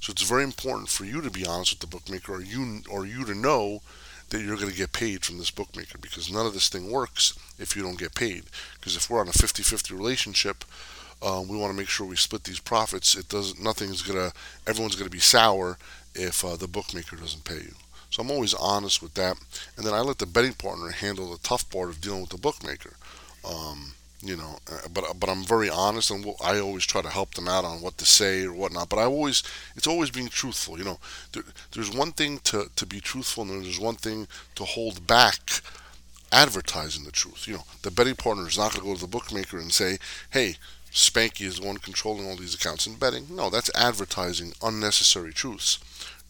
So 0.00 0.12
it's 0.12 0.22
very 0.22 0.44
important 0.44 0.88
for 0.88 1.04
you 1.04 1.20
to 1.20 1.30
be 1.30 1.46
honest 1.46 1.72
with 1.72 1.80
the 1.80 1.86
bookmaker, 1.86 2.34
or 2.34 2.42
you 2.42 2.82
or 2.90 3.06
you 3.06 3.24
to 3.24 3.34
know 3.34 3.82
that 4.30 4.42
you're 4.42 4.56
going 4.56 4.70
to 4.70 4.76
get 4.76 4.92
paid 4.92 5.24
from 5.24 5.38
this 5.38 5.50
bookmaker 5.50 5.98
because 5.98 6.32
none 6.32 6.46
of 6.46 6.52
this 6.54 6.68
thing 6.68 6.90
works 6.90 7.38
if 7.58 7.76
you 7.76 7.82
don't 7.82 7.98
get 7.98 8.14
paid. 8.14 8.44
Because 8.74 8.96
if 8.96 9.08
we're 9.08 9.20
on 9.20 9.28
a 9.28 9.32
50-50 9.32 9.92
relationship, 9.92 10.64
um, 11.22 11.48
we 11.48 11.56
want 11.56 11.72
to 11.72 11.76
make 11.76 11.88
sure 11.88 12.06
we 12.06 12.16
split 12.16 12.44
these 12.44 12.58
profits. 12.58 13.16
It 13.16 13.28
doesn't. 13.28 13.62
nothing's 13.62 14.02
gonna 14.02 14.32
everyone's 14.66 14.96
gonna 14.96 15.10
be 15.10 15.18
sour 15.18 15.78
if 16.14 16.44
uh, 16.44 16.56
the 16.56 16.68
bookmaker 16.68 17.16
doesn't 17.16 17.44
pay 17.44 17.56
you. 17.56 17.74
So 18.10 18.22
I'm 18.22 18.30
always 18.30 18.54
honest 18.54 19.02
with 19.02 19.14
that, 19.14 19.36
and 19.76 19.86
then 19.86 19.94
I 19.94 20.00
let 20.00 20.18
the 20.18 20.26
betting 20.26 20.54
partner 20.54 20.90
handle 20.90 21.30
the 21.30 21.38
tough 21.38 21.68
part 21.70 21.90
of 21.90 22.00
dealing 22.00 22.22
with 22.22 22.30
the 22.30 22.38
bookmaker. 22.38 22.94
Um, 23.44 23.92
you 24.22 24.36
know 24.36 24.58
uh, 24.72 24.88
but 24.92 25.04
but 25.18 25.28
I'm 25.28 25.44
very 25.44 25.68
honest 25.68 26.10
and 26.10 26.26
I 26.42 26.58
always 26.58 26.84
try 26.84 27.02
to 27.02 27.08
help 27.08 27.34
them 27.34 27.48
out 27.48 27.64
on 27.64 27.80
what 27.80 27.98
to 27.98 28.06
say 28.06 28.44
or 28.44 28.52
whatnot. 28.52 28.88
But 28.88 28.98
I 28.98 29.04
always 29.04 29.42
it's 29.76 29.86
always 29.86 30.10
being 30.10 30.28
truthful 30.28 30.78
you 30.78 30.84
know. 30.84 30.98
There, 31.32 31.44
there's 31.72 31.94
one 31.94 32.12
thing 32.12 32.38
to 32.44 32.70
to 32.74 32.86
be 32.86 33.00
truthful 33.00 33.44
and 33.44 33.64
there's 33.64 33.80
one 33.80 33.96
thing 33.96 34.26
to 34.54 34.64
hold 34.64 35.06
back 35.06 35.60
advertising 36.32 37.04
the 37.04 37.12
truth. 37.12 37.46
You 37.46 37.54
know 37.54 37.64
the 37.82 37.90
betting 37.90 38.16
partner 38.16 38.48
is 38.48 38.58
not 38.58 38.72
going 38.72 38.82
to 38.82 38.88
go 38.88 38.94
to 38.94 39.00
the 39.00 39.06
bookmaker 39.06 39.58
and 39.58 39.72
say 39.72 39.98
hey 40.30 40.56
Spanky 40.90 41.42
is 41.42 41.60
the 41.60 41.66
one 41.66 41.76
controlling 41.76 42.26
all 42.26 42.36
these 42.36 42.54
accounts 42.54 42.86
and 42.86 42.98
betting. 42.98 43.26
No 43.30 43.50
that's 43.50 43.70
advertising 43.74 44.52
unnecessary 44.62 45.32
truths. 45.32 45.78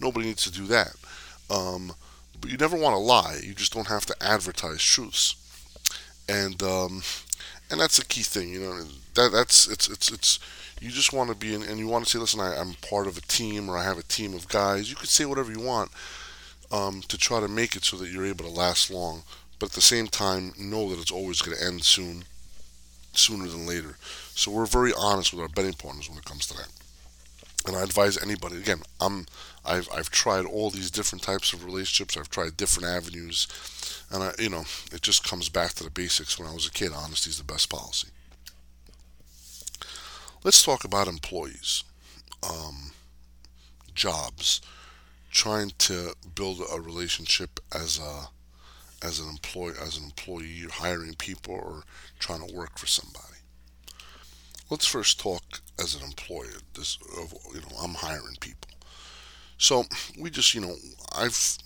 Nobody 0.01 0.27
needs 0.27 0.45
to 0.45 0.51
do 0.51 0.67
that 0.67 0.97
um, 1.51 1.93
but 2.41 2.51
you 2.51 2.57
never 2.57 2.77
want 2.77 2.95
to 2.95 2.99
lie 2.99 3.39
you 3.43 3.55
just 3.55 3.73
don't 3.73 3.89
have 3.89 4.07
to 4.07 4.15
advertise 4.21 4.83
truths 4.83 5.37
and 6.29 6.63
um, 6.63 7.03
and 7.71 7.81
that's 7.81 7.99
a 7.99 8.05
key 8.05 8.23
thing. 8.23 8.51
You 8.51 8.61
know, 8.61 8.81
that 9.15 9.33
that's 9.33 9.69
it's 9.69 9.89
it's 9.89 10.11
it's 10.11 10.39
you 10.81 10.91
just 10.91 11.13
want 11.13 11.31
to 11.31 11.37
be 11.37 11.55
in, 11.55 11.63
and 11.63 11.79
you 11.79 11.87
want 11.87 12.05
to 12.05 12.11
say, 12.11 12.19
listen, 12.19 12.41
I, 12.41 12.57
am 12.57 12.75
part 12.89 13.07
of 13.07 13.17
a 13.17 13.23
team, 13.23 13.69
or 13.69 13.79
I 13.79 13.85
have 13.85 13.99
a 13.99 14.03
team 14.03 14.35
of 14.35 14.49
guys. 14.49 14.91
You 14.91 14.97
could 14.97 15.09
say 15.09 15.25
whatever 15.25 15.51
you 15.51 15.61
want 15.61 15.91
um, 16.71 17.03
to 17.09 17.17
try 17.17 17.41
to 17.41 17.49
make 17.49 17.77
it 17.77 17.85
so 17.85 17.97
that 17.97 18.11
you're 18.11 18.27
able 18.27 18.45
to 18.45 18.51
last 18.51 18.91
long, 18.91 19.23
but 19.59 19.71
at 19.71 19.75
the 19.75 19.81
same 19.81 20.07
time, 20.07 20.53
know 20.59 20.91
that 20.91 21.01
it's 21.01 21.11
always 21.11 21.41
going 21.41 21.57
to 21.57 21.65
end 21.65 21.83
soon, 21.85 22.25
sooner 23.15 23.49
than 23.49 23.67
later. 23.67 23.97
So 24.35 24.51
we're 24.51 24.67
very 24.67 24.93
honest 24.99 25.33
with 25.33 25.41
our 25.41 25.49
betting 25.49 25.73
partners 25.73 26.11
when 26.11 26.19
it 26.19 26.25
comes 26.25 26.47
to 26.49 26.57
that. 26.59 26.69
And 27.67 27.75
I 27.75 27.83
advise 27.83 28.23
anybody 28.23 28.59
again. 28.59 28.83
I'm 29.01 29.27
I've 29.67 29.89
I've 29.93 30.11
tried 30.11 30.45
all 30.45 30.71
these 30.71 30.91
different 30.91 31.23
types 31.23 31.53
of 31.53 31.65
relationships. 31.65 32.17
I've 32.17 32.31
tried 32.31 32.57
different 32.57 32.89
avenues, 32.89 33.49
and 34.11 34.23
I 34.23 34.33
you 34.39 34.51
know 34.51 34.65
it 34.93 35.03
just 35.03 35.25
comes 35.25 35.49
back 35.49 35.75
to 35.75 35.85
the 35.85 35.91
basics. 35.91 36.39
When 36.39 36.49
I 36.49 36.55
was 36.55 36.67
a 36.67 36.71
kid, 36.71 36.93
honesty 36.95 37.31
is 37.31 37.39
the 37.39 37.45
best 37.45 37.69
policy. 37.69 38.09
Let's 40.45 40.63
talk 40.63 40.85
about 40.85 41.09
employees, 41.09 41.83
um, 42.49 42.93
jobs, 43.95 44.61
trying 45.31 45.73
to 45.79 46.15
build 46.35 46.61
a 46.73 46.81
relationship 46.81 47.59
as 47.75 47.99
a 47.99 48.29
as 49.03 49.19
an 49.19 49.29
employee 49.29 49.75
as 49.81 49.99
an 49.99 50.05
employee, 50.05 50.65
hiring 50.71 51.15
people 51.15 51.55
or 51.55 51.83
trying 52.19 52.47
to 52.47 52.55
work 52.55 52.79
for 52.79 52.87
somebody. 52.87 53.23
Let's 54.71 54.87
first 54.87 55.21
talk 55.21 55.61
as 55.79 55.95
an 55.95 56.03
employer. 56.03 56.59
This, 56.75 56.99
you 57.55 57.61
know, 57.61 57.77
I'm 57.81 57.95
hiring 57.95 58.37
people. 58.41 58.76
So 59.59 59.85
we 60.19 60.31
just, 60.31 60.55
you 60.55 60.61
know, 60.61 60.77
I've, 61.17 61.59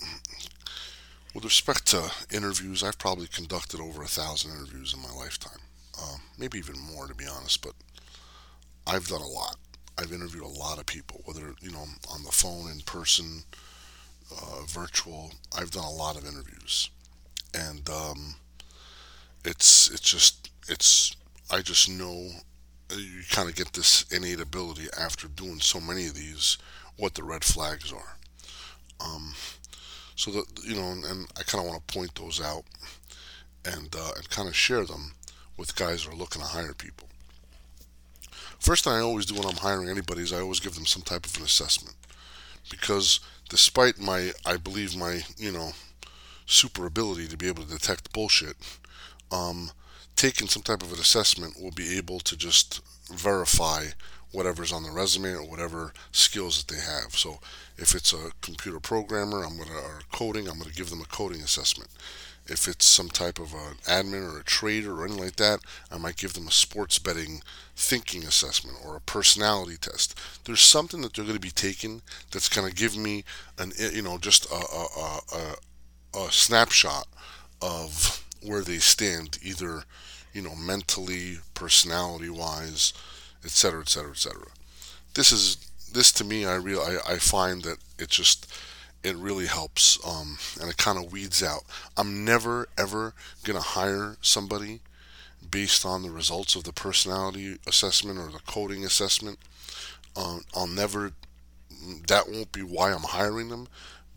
with 1.35 1.44
respect 1.44 1.87
to 1.88 2.11
interviews, 2.30 2.82
I've 2.82 2.99
probably 2.99 3.26
conducted 3.26 3.80
over 3.80 4.02
a 4.02 4.06
thousand 4.09 4.52
interviews 4.52 4.94
in 4.94 5.02
my 5.02 5.12
lifetime. 5.12 5.59
Uh, 6.00 6.16
maybe 6.38 6.59
even 6.59 6.78
more, 6.78 7.06
to 7.06 7.14
be 7.14 7.26
honest. 7.26 7.62
But 7.62 7.75
I've 8.87 9.06
done 9.09 9.20
a 9.20 9.26
lot. 9.26 9.56
I've 9.99 10.12
interviewed 10.12 10.44
a 10.44 10.49
lot 10.49 10.78
of 10.78 10.87
people, 10.87 11.20
whether 11.25 11.54
you 11.61 11.70
know 11.70 11.85
on 12.12 12.23
the 12.25 12.32
phone, 12.32 12.70
in 12.70 12.80
person, 12.80 13.42
uh, 14.32 14.62
virtual. 14.66 15.32
I've 15.56 15.70
done 15.70 15.85
a 15.85 15.90
lot 15.90 16.16
of 16.16 16.26
interviews, 16.26 16.88
and 17.54 17.88
um, 17.90 18.37
it's 19.44 19.90
it's 19.90 20.00
just 20.00 20.50
it's 20.68 21.14
I 21.50 21.61
just 21.61 21.88
know 21.90 22.30
you 22.97 23.23
kind 23.30 23.49
of 23.49 23.54
get 23.54 23.73
this 23.73 24.04
innate 24.11 24.40
ability 24.40 24.88
after 24.99 25.28
doing 25.28 25.61
so 25.61 25.80
many 25.80 26.06
of 26.06 26.14
these 26.14 26.56
what 26.97 27.14
the 27.14 27.23
red 27.23 27.44
flags 27.44 27.92
are. 27.92 28.16
Um, 29.00 29.35
so 30.16 30.30
that 30.32 30.44
you 30.64 30.76
know, 30.76 30.90
and, 30.90 31.04
and 31.04 31.26
I 31.38 31.42
kind 31.42 31.64
of 31.64 31.70
want 31.70 31.87
to 31.87 31.94
point 31.94 32.14
those 32.14 32.40
out 32.40 32.64
and 33.64 33.94
uh, 33.97 34.12
and 34.16 34.28
kind 34.30 34.49
of 34.49 34.56
share 34.56 34.85
them 34.85 35.12
with 35.56 35.76
guys 35.76 36.04
that 36.04 36.12
are 36.12 36.16
looking 36.16 36.42
to 36.42 36.49
hire 36.49 36.75
people. 36.75 37.09
First 38.59 38.85
thing 38.85 38.92
I 38.92 39.00
always 39.00 39.25
do 39.26 39.35
when 39.35 39.47
I'm 39.47 39.56
hiring 39.56 39.88
anybody 39.88 40.23
is 40.23 40.32
I 40.32 40.40
always 40.40 40.61
give 40.61 40.75
them 40.75 40.87
some 40.87 41.02
type 41.02 41.25
of 41.25 41.37
an 41.38 41.44
assessment 41.44 41.97
because 42.70 43.20
despite 43.49 43.99
my 43.99 44.32
I 44.44 44.56
believe 44.56 44.97
my 44.97 45.23
you 45.38 45.52
know 45.52 45.73
super 46.47 46.85
ability 46.85 47.28
to 47.28 47.37
be 47.37 47.49
able 47.49 47.62
to 47.64 47.70
detect 47.70 48.12
bullshit, 48.12 48.56
um, 49.32 49.70
taking 50.16 50.49
some 50.49 50.62
type 50.62 50.82
of 50.82 50.92
an 50.92 50.99
assessment 50.99 51.61
will 51.61 51.70
be 51.70 51.97
able 51.97 52.20
to 52.20 52.37
just 52.37 52.80
verify 53.11 53.87
whatever's 54.33 54.73
on 54.73 54.83
the 54.83 54.91
resume 54.91 55.33
or 55.33 55.43
whatever 55.43 55.93
skills 56.13 56.63
that 56.63 56.75
they 56.75 56.81
have. 56.81 57.17
So 57.17 57.41
if 57.77 57.95
it's 57.95 58.13
a 58.13 58.31
computer 58.41 58.81
programmer, 58.81 59.43
I'm 59.43 59.59
gonna 59.59 59.73
or 59.73 60.01
coding, 60.13 60.49
I'm 60.49 60.59
gonna 60.59 60.71
give 60.71 60.91
them 60.91 61.01
a 61.01 61.07
coding 61.07 61.43
assessment. 61.43 61.91
If 62.47 62.67
it's 62.67 62.87
some 62.87 63.09
type 63.09 63.39
of 63.39 63.53
an 63.55 63.77
admin 63.85 64.35
or 64.35 64.41
a 64.41 64.45
trader 64.45 64.95
or 65.01 65.05
anything 65.05 65.23
like 65.23 65.37
that, 65.37 65.61
I 65.91 65.99
might 65.99 66.17
give 66.17 66.33
them 66.33 66.49
a 66.49 66.53
sports 66.53 66.99
betting 66.99 67.43
thinking 67.77 68.25
assessment 68.25 68.79
or 68.85 68.97
a 68.97 69.01
personality 69.01 69.77
test. 69.77 70.19
There's 70.45 70.61
something 70.61 71.01
that 71.03 71.15
they're 71.15 71.25
going 71.25 71.37
to 71.37 71.41
be 71.41 71.51
taking 71.51 72.03
that's 72.33 72.49
going 72.49 72.69
to 72.69 72.75
give 72.75 72.97
me 72.97 73.25
an 73.59 73.73
eh, 73.79 73.91
you 73.93 74.03
know 74.03 74.19
just 74.19 74.47
a, 74.51 74.55
a, 74.55 75.21
a, 75.33 76.19
a 76.27 76.33
snapshot 76.33 77.07
of 77.63 78.25
where 78.43 78.63
they 78.63 78.79
stand, 78.79 79.39
either 79.43 79.85
you 80.33 80.43
know 80.43 80.55
mentally, 80.57 81.39
personality 81.55 82.31
wise, 82.31 82.93
etc., 83.44 83.82
etc., 83.82 84.11
etc. 84.11 84.42
This 85.14 85.32
is 85.32 85.56
this 85.92 86.12
to 86.12 86.25
me. 86.25 86.44
I 86.47 86.56
real 86.56 86.80
I, 86.80 87.14
I 87.14 87.16
find 87.18 87.62
that 87.62 87.78
it 87.99 88.09
just 88.09 88.52
it 89.02 89.16
really 89.16 89.47
helps 89.47 89.99
um, 90.06 90.38
and 90.61 90.70
it 90.70 90.76
kind 90.76 90.99
of 90.99 91.12
weeds 91.12 91.42
out. 91.42 91.62
I'm 91.97 92.25
never 92.25 92.68
ever 92.78 93.14
gonna 93.44 93.61
hire 93.61 94.16
somebody 94.20 94.80
based 95.49 95.85
on 95.85 96.02
the 96.02 96.11
results 96.11 96.54
of 96.54 96.64
the 96.64 96.73
personality 96.73 97.59
assessment 97.66 98.18
or 98.18 98.30
the 98.30 98.40
coding 98.47 98.85
assessment. 98.85 99.38
Um, 100.16 100.44
I'll 100.54 100.66
never. 100.66 101.12
That 102.09 102.28
won't 102.28 102.52
be 102.52 102.62
why 102.62 102.92
I'm 102.92 103.04
hiring 103.04 103.49
them, 103.49 103.66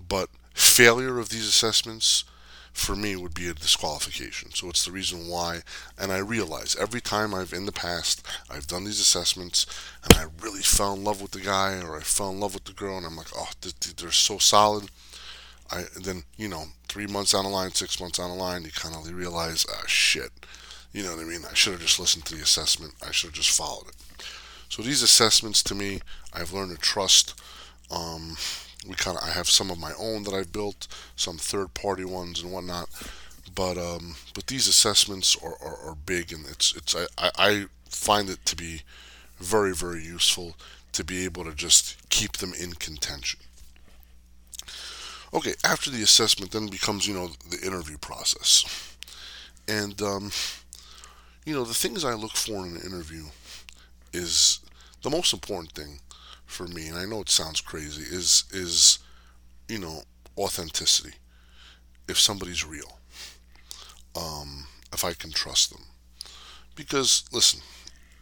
but 0.09 0.29
failure 0.53 1.17
of 1.17 1.29
these 1.29 1.47
assessments 1.47 2.25
for 2.73 2.95
me 2.95 3.15
would 3.15 3.33
be 3.33 3.47
a 3.47 3.53
disqualification. 3.53 4.51
So 4.51 4.67
it's 4.67 4.85
the 4.85 4.91
reason 4.91 5.27
why, 5.27 5.61
and 5.97 6.11
I 6.11 6.17
realize 6.17 6.75
every 6.75 7.01
time 7.01 7.33
I've 7.33 7.53
in 7.53 7.65
the 7.65 7.71
past 7.71 8.25
I've 8.49 8.67
done 8.67 8.83
these 8.83 8.99
assessments 8.99 9.65
and 10.03 10.13
I 10.15 10.25
really 10.41 10.61
fell 10.61 10.93
in 10.93 11.03
love 11.03 11.21
with 11.21 11.31
the 11.31 11.39
guy 11.39 11.79
or 11.81 11.97
I 11.97 12.01
fell 12.01 12.31
in 12.31 12.39
love 12.39 12.55
with 12.55 12.65
the 12.65 12.73
girl 12.73 12.97
and 12.97 13.05
I'm 13.05 13.15
like, 13.15 13.27
oh, 13.35 13.49
they're 13.97 14.11
so 14.11 14.39
solid. 14.39 14.89
I 15.71 15.85
then 15.95 16.23
you 16.35 16.47
know 16.47 16.65
three 16.87 17.07
months 17.07 17.31
down 17.31 17.45
the 17.45 17.49
line, 17.49 17.71
six 17.71 17.99
months 17.99 18.17
down 18.17 18.29
the 18.29 18.35
line, 18.35 18.63
you 18.63 18.71
kind 18.71 18.95
of 18.95 19.11
realize, 19.13 19.65
ah, 19.71 19.83
shit. 19.87 20.31
You 20.91 21.03
know 21.03 21.15
what 21.15 21.25
I 21.25 21.27
mean? 21.27 21.41
I 21.49 21.53
should 21.55 21.73
have 21.73 21.81
just 21.81 21.99
listened 21.99 22.25
to 22.25 22.35
the 22.35 22.43
assessment. 22.43 22.93
I 23.05 23.11
should 23.11 23.29
have 23.29 23.35
just 23.35 23.57
followed 23.57 23.87
it. 23.87 23.95
So 24.69 24.83
these 24.83 25.01
assessments, 25.01 25.63
to 25.63 25.75
me, 25.75 26.01
I've 26.33 26.53
learned 26.53 26.71
to 26.71 26.77
trust. 26.77 27.39
Um, 27.89 28.37
we 28.87 28.95
kind 28.95 29.17
of 29.17 29.23
I 29.23 29.31
have 29.31 29.49
some 29.49 29.71
of 29.71 29.79
my 29.79 29.93
own 29.99 30.23
that 30.23 30.33
I've 30.33 30.51
built, 30.51 30.87
some 31.15 31.37
third 31.37 31.73
party 31.73 32.05
ones 32.05 32.41
and 32.41 32.51
whatnot. 32.51 32.89
But 33.55 33.77
um, 33.77 34.15
but 34.33 34.47
these 34.47 34.67
assessments 34.67 35.37
are, 35.43 35.55
are, 35.61 35.89
are, 35.89 35.95
big, 35.95 36.31
and 36.33 36.45
it's 36.47 36.75
it's 36.75 36.95
I, 37.17 37.31
I 37.37 37.65
find 37.89 38.29
it 38.29 38.45
to 38.45 38.55
be 38.55 38.81
very 39.37 39.75
very 39.75 40.03
useful 40.03 40.55
to 40.93 41.03
be 41.03 41.23
able 41.25 41.43
to 41.43 41.53
just 41.53 42.09
keep 42.09 42.37
them 42.37 42.53
in 42.53 42.73
contention. 42.73 43.39
Okay, 45.33 45.53
after 45.63 45.89
the 45.89 46.03
assessment, 46.03 46.51
then 46.51 46.67
becomes 46.67 47.07
you 47.07 47.13
know 47.13 47.29
the 47.49 47.65
interview 47.65 47.97
process, 47.97 48.95
and 49.67 50.01
um, 50.01 50.31
you 51.45 51.53
know 51.53 51.63
the 51.63 51.73
things 51.73 52.03
I 52.03 52.13
look 52.13 52.33
for 52.33 52.65
in 52.65 52.75
an 52.75 52.81
interview 52.81 53.25
is 54.13 54.59
the 55.03 55.09
most 55.09 55.33
important 55.33 55.73
thing 55.73 55.99
for 56.53 56.67
me, 56.67 56.88
and 56.89 56.98
I 56.98 57.05
know 57.05 57.22
it 57.22 57.29
sounds 57.29 57.62
crazy, 57.62 58.03
is 58.03 58.45
is 58.51 59.00
you 59.69 59.79
know 59.79 60.03
authenticity. 60.38 61.15
If 62.07 62.19
somebody's 62.19 62.65
real, 62.65 63.00
um, 64.15 64.67
if 64.91 65.03
I 65.03 65.13
can 65.13 65.31
trust 65.31 65.72
them, 65.72 65.83
because 66.75 67.25
listen, 67.31 67.62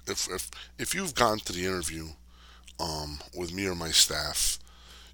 if 0.08 0.30
if 0.30 0.50
if 0.80 0.96
you've 0.96 1.16
gone 1.16 1.40
to 1.42 1.54
the 1.54 1.66
interview 1.66 2.08
um, 2.80 3.20
with 3.36 3.54
me 3.54 3.68
or 3.68 3.76
my 3.76 3.92
staff, 3.92 4.60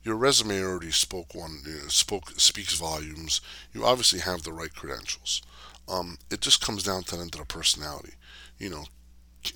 your 0.04 0.16
resume 0.16 0.62
already 0.62 0.92
spoke 0.92 1.36
one 1.36 1.62
spoke 1.90 2.32
speaks 2.40 2.76
volumes. 2.76 3.42
You 3.74 3.86
obviously 3.86 4.20
have 4.20 4.44
the 4.44 4.54
right 4.54 4.74
credentials. 4.74 5.42
Um, 5.90 6.18
it 6.32 6.42
just 6.42 6.62
comes 6.62 6.84
down 6.84 7.04
to 7.06 7.18
the 7.18 7.46
personality, 7.48 8.14
you 8.60 8.70
know, 8.70 8.86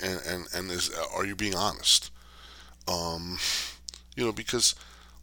and 0.04 0.22
and 0.28 0.48
and 0.54 0.72
is 0.72 0.92
are 1.16 1.26
you 1.26 1.36
being 1.36 1.56
honest? 1.56 2.12
Um, 2.92 3.38
you 4.16 4.26
know, 4.26 4.32
because 4.32 4.76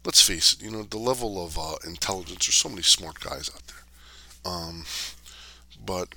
let's 0.05 0.21
face 0.21 0.53
it, 0.53 0.61
you 0.61 0.71
know, 0.71 0.83
the 0.83 0.97
level 0.97 1.43
of 1.43 1.57
uh, 1.57 1.75
intelligence, 1.85 2.47
there's 2.47 2.55
so 2.55 2.69
many 2.69 2.81
smart 2.81 3.19
guys 3.19 3.49
out 3.53 3.61
there. 3.67 4.53
Um, 4.53 4.85
but 5.85 6.15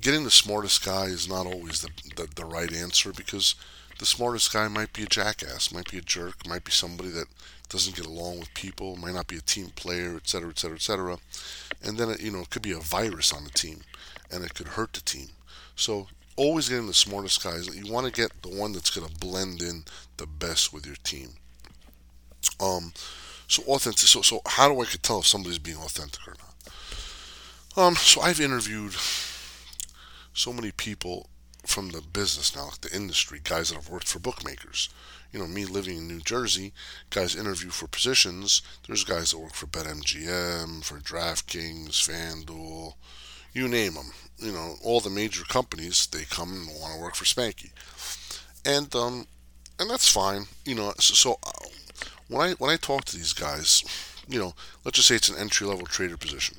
getting 0.00 0.24
the 0.24 0.30
smartest 0.30 0.84
guy 0.84 1.06
is 1.06 1.28
not 1.28 1.46
always 1.46 1.80
the, 1.82 1.90
the, 2.16 2.28
the 2.34 2.44
right 2.44 2.72
answer 2.72 3.12
because 3.12 3.54
the 3.98 4.06
smartest 4.06 4.52
guy 4.52 4.68
might 4.68 4.92
be 4.92 5.02
a 5.02 5.06
jackass, 5.06 5.72
might 5.72 5.90
be 5.90 5.98
a 5.98 6.02
jerk, 6.02 6.46
might 6.46 6.64
be 6.64 6.70
somebody 6.70 7.08
that 7.10 7.26
doesn't 7.68 7.96
get 7.96 8.06
along 8.06 8.38
with 8.38 8.54
people, 8.54 8.96
might 8.96 9.14
not 9.14 9.26
be 9.26 9.36
a 9.36 9.40
team 9.40 9.70
player, 9.74 10.16
etc., 10.16 10.50
etc., 10.50 10.76
etc. 10.76 11.18
And 11.82 11.98
then 11.98 12.10
it, 12.10 12.20
you 12.20 12.30
know, 12.30 12.40
it 12.40 12.50
could 12.50 12.62
be 12.62 12.72
a 12.72 12.78
virus 12.78 13.32
on 13.32 13.44
the 13.44 13.50
team, 13.50 13.80
and 14.30 14.44
it 14.44 14.54
could 14.54 14.68
hurt 14.68 14.92
the 14.92 15.00
team. 15.00 15.28
So 15.74 16.06
always 16.38 16.68
getting 16.68 16.86
the 16.86 16.94
smartest 16.94 17.42
guys. 17.42 17.66
You 17.74 17.92
want 17.92 18.06
to 18.06 18.12
get 18.12 18.30
the 18.42 18.48
one 18.48 18.72
that's 18.72 18.90
going 18.90 19.06
to 19.06 19.18
blend 19.18 19.60
in 19.60 19.84
the 20.16 20.26
best 20.26 20.72
with 20.72 20.86
your 20.86 20.96
team. 20.96 21.30
Um, 22.60 22.92
so 23.48 23.62
authentic. 23.64 24.06
So 24.06 24.22
so 24.22 24.40
how 24.46 24.68
do 24.68 24.80
I 24.80 24.86
could 24.86 25.02
tell 25.02 25.18
if 25.18 25.26
somebody's 25.26 25.58
being 25.58 25.78
authentic 25.78 26.26
or 26.26 26.34
not? 26.38 27.84
Um, 27.84 27.96
so 27.96 28.20
I've 28.20 28.40
interviewed 28.40 28.94
so 30.32 30.52
many 30.52 30.70
people 30.70 31.28
from 31.66 31.90
the 31.90 32.00
business 32.00 32.54
now, 32.56 32.66
like 32.66 32.80
the 32.80 32.94
industry, 32.94 33.40
guys 33.42 33.68
that 33.68 33.74
have 33.74 33.90
worked 33.90 34.08
for 34.08 34.18
bookmakers. 34.18 34.88
You 35.32 35.40
know, 35.40 35.46
me 35.46 35.66
living 35.66 35.98
in 35.98 36.08
New 36.08 36.20
Jersey, 36.20 36.72
guys 37.10 37.36
interview 37.36 37.70
for 37.70 37.86
positions. 37.86 38.62
There's 38.86 39.04
guys 39.04 39.32
that 39.32 39.38
work 39.38 39.52
for 39.52 39.66
BetMGM, 39.66 40.82
for 40.82 40.98
DraftKings, 40.98 41.90
FanDuel, 41.90 42.94
you 43.58 43.68
name 43.68 43.94
them. 43.94 44.10
You 44.38 44.52
know, 44.52 44.76
all 44.84 45.00
the 45.00 45.10
major 45.10 45.42
companies, 45.44 46.06
they 46.06 46.22
come 46.24 46.52
and 46.52 46.66
want 46.80 46.94
to 46.94 47.00
work 47.00 47.16
for 47.16 47.24
Spanky, 47.24 47.72
and 48.64 48.94
um, 48.94 49.26
and 49.80 49.90
that's 49.90 50.10
fine. 50.10 50.44
You 50.64 50.76
know, 50.76 50.92
so, 50.98 51.14
so 51.14 51.38
uh, 51.42 51.66
when 52.28 52.50
I 52.50 52.52
when 52.54 52.70
I 52.70 52.76
talk 52.76 53.04
to 53.06 53.16
these 53.16 53.32
guys, 53.32 53.82
you 54.28 54.38
know, 54.38 54.54
let's 54.84 54.96
just 54.96 55.08
say 55.08 55.16
it's 55.16 55.28
an 55.28 55.38
entry 55.38 55.66
level 55.66 55.86
trader 55.86 56.16
position. 56.16 56.56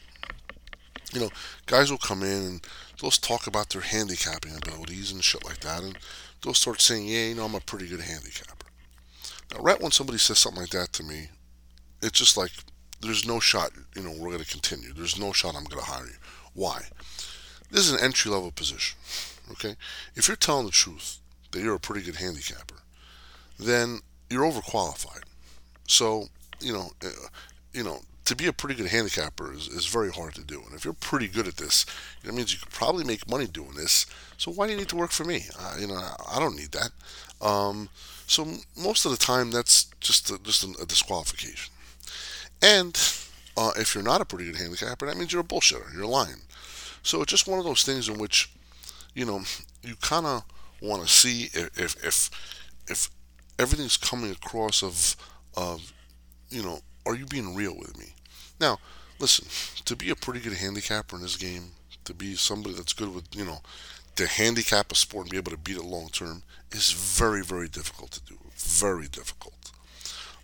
You 1.13 1.21
know, 1.21 1.29
guys 1.67 1.89
will 1.89 1.97
come 1.97 2.21
in 2.21 2.43
and 2.43 2.67
they'll 3.01 3.11
talk 3.11 3.47
about 3.47 3.69
their 3.69 3.81
handicapping 3.81 4.55
abilities 4.55 5.11
and 5.11 5.23
shit 5.23 5.45
like 5.45 5.61
that, 5.61 5.81
and 5.81 5.97
they'll 6.43 6.53
start 6.53 6.81
saying, 6.81 7.07
"Yeah, 7.07 7.27
you 7.27 7.35
know, 7.35 7.45
I'm 7.45 7.55
a 7.55 7.61
pretty 7.61 7.87
good 7.87 8.01
handicapper." 8.01 8.67
Now, 9.53 9.61
right 9.61 9.81
when 9.81 9.91
somebody 9.91 10.19
says 10.19 10.37
something 10.37 10.61
like 10.61 10.71
that 10.71 10.91
to 10.93 11.03
me, 11.03 11.29
it's 12.01 12.19
just 12.19 12.35
like 12.35 12.51
there's 12.99 13.25
no 13.25 13.39
shot. 13.39 13.71
You 13.95 14.03
know, 14.03 14.11
we're 14.11 14.31
going 14.31 14.43
to 14.43 14.51
continue. 14.51 14.91
There's 14.93 15.17
no 15.17 15.31
shot 15.31 15.55
I'm 15.55 15.63
going 15.63 15.83
to 15.83 15.89
hire 15.91 16.05
you. 16.05 16.15
Why? 16.59 16.81
This 17.71 17.87
is 17.87 17.93
an 17.93 18.03
entry 18.03 18.29
level 18.29 18.51
position. 18.51 18.97
Okay, 19.51 19.77
if 20.15 20.27
you're 20.27 20.35
telling 20.35 20.65
the 20.65 20.73
truth 20.73 21.19
that 21.51 21.61
you're 21.61 21.75
a 21.75 21.79
pretty 21.79 22.05
good 22.05 22.17
handicapper, 22.17 22.75
then 23.57 23.99
you're 24.29 24.43
overqualified. 24.43 25.23
So 25.87 26.27
you 26.59 26.73
know, 26.73 26.91
uh, 27.01 27.09
you 27.71 27.85
know, 27.85 28.01
to 28.25 28.35
be 28.35 28.47
a 28.47 28.51
pretty 28.51 28.75
good 28.75 28.87
handicapper 28.87 29.53
is, 29.53 29.69
is 29.69 29.85
very 29.85 30.11
hard 30.11 30.35
to 30.35 30.43
do. 30.43 30.61
And 30.65 30.75
if 30.75 30.83
you're 30.83 30.93
pretty 30.93 31.29
good 31.29 31.47
at 31.47 31.55
this, 31.55 31.85
it 32.25 32.33
means 32.33 32.51
you 32.51 32.59
could 32.59 32.73
probably 32.73 33.05
make 33.05 33.29
money 33.29 33.47
doing 33.47 33.75
this. 33.75 34.05
So 34.37 34.51
why 34.51 34.67
do 34.67 34.73
you 34.73 34.79
need 34.79 34.89
to 34.89 34.97
work 34.97 35.11
for 35.11 35.23
me? 35.23 35.45
Uh, 35.57 35.77
you 35.79 35.87
know, 35.87 35.95
I 36.29 36.39
don't 36.39 36.57
need 36.57 36.73
that. 36.73 36.91
Um, 37.41 37.87
so 38.27 38.45
most 38.77 39.05
of 39.05 39.11
the 39.11 39.17
time, 39.17 39.49
that's 39.49 39.85
just 40.01 40.29
a, 40.29 40.37
just 40.43 40.65
a, 40.65 40.85
disqualification. 40.85 41.73
And 42.61 42.97
if 43.79 43.95
you're 43.95 44.03
not 44.03 44.21
a 44.21 44.25
pretty 44.25 44.45
good 44.45 44.57
handicapper, 44.57 45.05
that 45.05 45.17
means 45.17 45.31
you're 45.31 45.41
a 45.41 45.45
bullshitter. 45.45 45.93
You're 45.93 46.05
lying. 46.05 46.41
So 47.03 47.21
it's 47.21 47.31
just 47.31 47.47
one 47.47 47.59
of 47.59 47.65
those 47.65 47.83
things 47.83 48.09
in 48.09 48.17
which, 48.17 48.51
you 49.13 49.25
know, 49.25 49.41
you 49.81 49.95
kind 50.01 50.25
of 50.25 50.43
want 50.81 51.01
to 51.01 51.09
see 51.09 51.49
if 51.53 52.03
if 52.03 52.29
if 52.87 53.09
everything's 53.57 53.97
coming 53.97 54.31
across 54.31 54.83
of 54.83 55.15
of 55.55 55.93
you 56.49 56.63
know, 56.63 56.79
are 57.05 57.15
you 57.15 57.25
being 57.25 57.55
real 57.55 57.75
with 57.77 57.97
me? 57.97 58.13
Now, 58.59 58.79
listen, 59.19 59.47
to 59.85 59.95
be 59.95 60.09
a 60.09 60.15
pretty 60.15 60.39
good 60.39 60.53
handicapper 60.53 61.15
in 61.15 61.21
this 61.21 61.37
game, 61.37 61.71
to 62.05 62.13
be 62.13 62.35
somebody 62.35 62.75
that's 62.75 62.93
good 62.93 63.13
with, 63.13 63.25
you 63.35 63.45
know, 63.45 63.59
to 64.15 64.27
handicap 64.27 64.91
a 64.91 64.95
sport 64.95 65.25
and 65.25 65.31
be 65.31 65.37
able 65.37 65.51
to 65.51 65.57
beat 65.57 65.77
it 65.77 65.85
long 65.85 66.09
term 66.09 66.43
is 66.71 66.91
very, 66.91 67.43
very 67.43 67.67
difficult 67.67 68.11
to 68.11 68.21
do. 68.21 68.37
Very 68.55 69.07
difficult. 69.07 69.71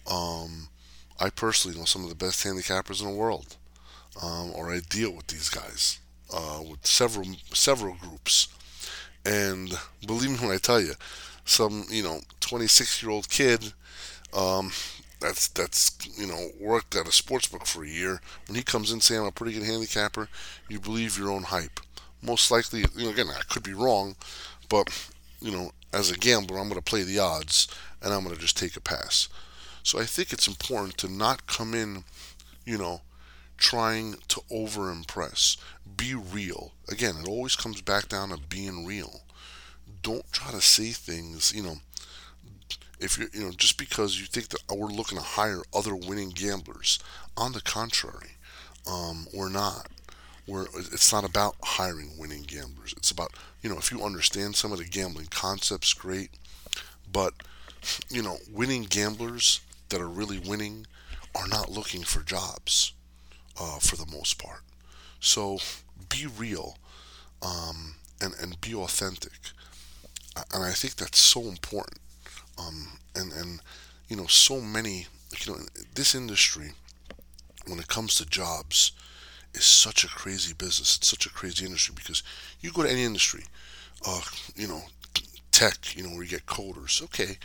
Um, 0.09 0.69
I 1.19 1.29
personally 1.29 1.77
know 1.77 1.85
some 1.85 2.03
of 2.03 2.09
the 2.09 2.15
best 2.15 2.45
handicappers 2.45 3.01
in 3.01 3.07
the 3.07 3.13
world, 3.13 3.55
um, 4.21 4.51
or 4.55 4.71
I 4.71 4.79
deal 4.89 5.11
with 5.11 5.27
these 5.27 5.49
guys 5.49 5.99
uh, 6.33 6.61
with 6.69 6.85
several 6.85 7.27
several 7.53 7.95
groups, 7.95 8.47
and 9.25 9.71
believe 10.05 10.31
me 10.31 10.37
when 10.37 10.55
I 10.55 10.57
tell 10.57 10.81
you, 10.81 10.93
some 11.45 11.85
you 11.89 12.03
know 12.03 12.21
26 12.41 13.01
year 13.03 13.11
old 13.11 13.29
kid 13.29 13.73
um, 14.33 14.71
that's 15.19 15.47
that's 15.49 15.97
you 16.17 16.27
know 16.27 16.49
worked 16.59 16.95
at 16.95 17.07
a 17.07 17.11
sports 17.11 17.47
book 17.47 17.65
for 17.65 17.83
a 17.83 17.89
year. 17.89 18.21
When 18.47 18.55
he 18.55 18.63
comes 18.63 18.91
in 18.91 19.01
saying 19.01 19.21
I'm 19.21 19.27
a 19.27 19.31
pretty 19.31 19.53
good 19.53 19.65
handicapper, 19.65 20.29
you 20.69 20.79
believe 20.79 21.17
your 21.17 21.31
own 21.31 21.43
hype. 21.43 21.79
Most 22.21 22.51
likely, 22.51 22.85
you 22.95 23.05
know, 23.05 23.09
again, 23.11 23.29
I 23.29 23.41
could 23.49 23.63
be 23.63 23.73
wrong, 23.73 24.15
but 24.69 24.89
you 25.41 25.51
know, 25.51 25.71
as 25.93 26.11
a 26.11 26.17
gambler, 26.17 26.57
I'm 26.57 26.69
going 26.69 26.81
to 26.81 26.83
play 26.83 27.03
the 27.03 27.19
odds 27.19 27.67
and 28.01 28.13
I'm 28.13 28.23
going 28.23 28.35
to 28.35 28.41
just 28.41 28.57
take 28.57 28.75
a 28.75 28.81
pass. 28.81 29.27
So 29.85 29.99
I 29.99 30.05
think 30.05 30.33
it's 30.33 30.47
important 30.47 30.97
to 30.97 31.07
not 31.07 31.45
come 31.45 31.75
in, 31.75 32.05
you 32.65 32.77
know, 32.79 33.01
trying 33.57 34.15
to 34.29 34.41
over 34.49 34.91
impress. 34.91 35.57
Be 35.95 36.15
real. 36.15 36.73
Again, 36.89 37.17
it 37.21 37.27
always 37.27 37.55
comes 37.55 37.81
back 37.81 38.09
down 38.09 38.29
to 38.29 38.37
being 38.37 38.85
real. 38.87 39.21
Don't 40.01 40.29
try 40.33 40.51
to 40.51 40.59
say 40.61 40.89
things, 40.89 41.53
you 41.55 41.61
know, 41.63 41.77
if 42.99 43.17
you're, 43.17 43.27
you 43.33 43.41
know 43.41 43.51
just 43.51 43.77
because 43.77 44.19
you 44.19 44.25
think 44.25 44.49
that 44.49 44.61
we're 44.75 44.87
looking 44.87 45.17
to 45.17 45.23
hire 45.23 45.61
other 45.73 45.95
winning 45.95 46.29
gamblers 46.29 46.99
on 47.35 47.51
the 47.51 47.61
contrary 47.61 48.37
um, 48.89 49.27
we're 49.33 49.49
not 49.49 49.87
we're, 50.47 50.65
it's 50.75 51.11
not 51.11 51.25
about 51.25 51.55
hiring 51.61 52.11
winning 52.17 52.43
gamblers 52.43 52.93
it's 52.97 53.11
about 53.11 53.31
you 53.61 53.69
know 53.69 53.77
if 53.77 53.91
you 53.91 54.01
understand 54.03 54.55
some 54.55 54.71
of 54.71 54.77
the 54.77 54.85
gambling 54.85 55.27
concepts 55.29 55.93
great 55.93 56.29
but 57.11 57.33
you 58.09 58.21
know 58.21 58.37
winning 58.49 58.83
gamblers 58.83 59.59
that 59.89 60.01
are 60.01 60.07
really 60.07 60.39
winning 60.39 60.87
are 61.33 61.47
not 61.47 61.71
looking 61.71 62.03
for 62.03 62.21
jobs 62.21 62.93
uh, 63.59 63.79
for 63.79 63.95
the 63.95 64.05
most 64.05 64.41
part. 64.41 64.61
So 65.19 65.59
be 66.09 66.27
real 66.27 66.77
um, 67.41 67.95
and 68.21 68.33
and 68.41 68.59
be 68.61 68.73
authentic. 68.75 69.33
And 70.53 70.63
I 70.63 70.71
think 70.71 70.95
that's 70.95 71.19
so 71.19 71.41
important. 71.43 71.99
Um, 72.57 72.99
and 73.15 73.31
and 73.33 73.61
you 74.07 74.15
know 74.15 74.27
so 74.27 74.61
many 74.61 75.07
you 75.45 75.51
know 75.53 75.59
this 75.95 76.15
industry 76.15 76.71
when 77.67 77.79
it 77.79 77.87
comes 77.87 78.15
to 78.15 78.25
jobs 78.25 78.91
is 79.53 79.65
such 79.65 80.03
a 80.03 80.07
crazy 80.07 80.53
business. 80.53 80.97
It's 80.97 81.07
such 81.07 81.25
a 81.25 81.29
crazy 81.29 81.65
industry 81.65 81.93
because 81.95 82.23
you 82.59 82.71
go 82.71 82.83
to 82.83 82.91
any 82.91 83.03
industry 83.03 83.45
uh, 84.07 84.21
you 84.55 84.67
know 84.67 84.83
tech 85.51 85.95
you 85.95 86.03
know 86.03 86.09
where 86.09 86.23
you 86.23 86.29
get 86.29 86.45
coders 86.45 87.01
okay 87.01 87.37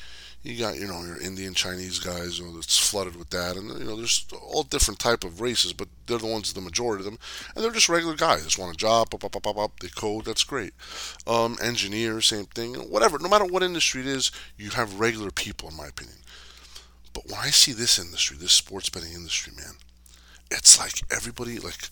you 0.42 0.58
got 0.58 0.76
you 0.76 0.86
know 0.86 1.02
your 1.02 1.20
Indian 1.20 1.52
Chinese 1.54 1.98
guys 1.98 2.38
you 2.38 2.46
know 2.46 2.52
that's 2.52 2.78
flooded 2.78 3.16
with 3.16 3.30
that. 3.30 3.56
And 3.56 3.78
you 3.78 3.84
know 3.84 3.96
there's 3.96 4.26
all 4.32 4.62
different 4.62 4.98
type 4.98 5.24
of 5.24 5.40
races 5.40 5.72
but 5.72 5.88
they're 6.06 6.18
the 6.18 6.26
ones 6.26 6.52
the 6.52 6.60
majority 6.60 7.02
of 7.02 7.04
them. 7.04 7.18
And 7.54 7.64
they're 7.64 7.72
just 7.72 7.88
regular 7.88 8.16
guys. 8.16 8.44
Just 8.44 8.58
want 8.58 8.74
a 8.74 8.76
job 8.76 9.14
up 9.14 9.24
up 9.24 9.36
up 9.36 9.46
up 9.46 9.58
up 9.58 9.80
they 9.80 9.88
code. 9.88 10.24
That's 10.24 10.44
great. 10.44 10.72
Um, 11.26 11.56
engineers 11.62 12.26
same 12.26 12.46
thing. 12.46 12.74
Whatever. 12.74 13.18
No 13.18 13.28
matter 13.28 13.44
what 13.44 13.62
industry 13.62 14.00
it 14.00 14.06
is 14.06 14.30
you 14.56 14.70
have 14.70 15.00
regular 15.00 15.30
people 15.30 15.68
in 15.68 15.76
my 15.76 15.86
opinion. 15.88 16.18
But 17.12 17.26
when 17.26 17.40
I 17.40 17.50
see 17.50 17.72
this 17.72 17.98
industry 17.98 18.36
this 18.38 18.52
sports 18.52 18.88
betting 18.88 19.12
industry 19.12 19.52
man 19.56 19.74
it's 20.50 20.78
like 20.78 21.02
everybody 21.12 21.58
like 21.58 21.88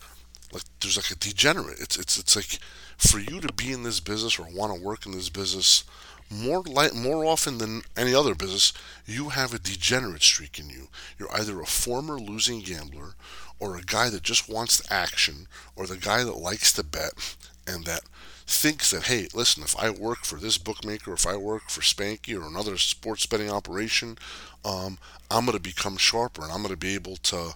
like 0.51 0.63
there's 0.81 0.97
like 0.97 1.11
a 1.11 1.15
degenerate. 1.15 1.79
It's 1.79 1.97
it's 1.97 2.17
it's 2.17 2.35
like 2.35 2.59
for 2.97 3.19
you 3.19 3.39
to 3.39 3.53
be 3.53 3.71
in 3.71 3.83
this 3.83 3.99
business 3.99 4.39
or 4.39 4.47
want 4.51 4.75
to 4.75 4.81
work 4.83 5.05
in 5.05 5.11
this 5.11 5.29
business 5.29 5.83
more 6.29 6.61
light, 6.63 6.93
more 6.93 7.25
often 7.25 7.57
than 7.57 7.81
any 7.97 8.13
other 8.13 8.35
business, 8.35 8.73
you 9.05 9.29
have 9.29 9.53
a 9.53 9.59
degenerate 9.59 10.23
streak 10.23 10.59
in 10.59 10.69
you. 10.69 10.87
You're 11.17 11.33
either 11.33 11.59
a 11.59 11.65
former 11.65 12.19
losing 12.19 12.61
gambler, 12.61 13.15
or 13.59 13.75
a 13.75 13.81
guy 13.81 14.09
that 14.09 14.23
just 14.23 14.47
wants 14.47 14.77
the 14.77 14.93
action, 14.93 15.47
or 15.75 15.85
the 15.85 15.97
guy 15.97 16.23
that 16.23 16.37
likes 16.37 16.71
to 16.73 16.83
bet 16.83 17.35
and 17.67 17.85
that 17.85 18.01
thinks 18.47 18.89
that 18.89 19.03
hey, 19.03 19.27
listen, 19.33 19.63
if 19.63 19.77
I 19.77 19.89
work 19.91 20.25
for 20.25 20.37
this 20.37 20.57
bookmaker, 20.57 21.13
if 21.13 21.27
I 21.27 21.35
work 21.35 21.69
for 21.69 21.81
Spanky 21.81 22.39
or 22.39 22.47
another 22.47 22.77
sports 22.77 23.25
betting 23.25 23.51
operation, 23.51 24.17
um, 24.65 24.97
I'm 25.29 25.45
going 25.45 25.57
to 25.57 25.61
become 25.61 25.97
sharper 25.97 26.41
and 26.43 26.51
I'm 26.51 26.63
going 26.63 26.73
to 26.73 26.77
be 26.77 26.95
able 26.95 27.17
to 27.17 27.53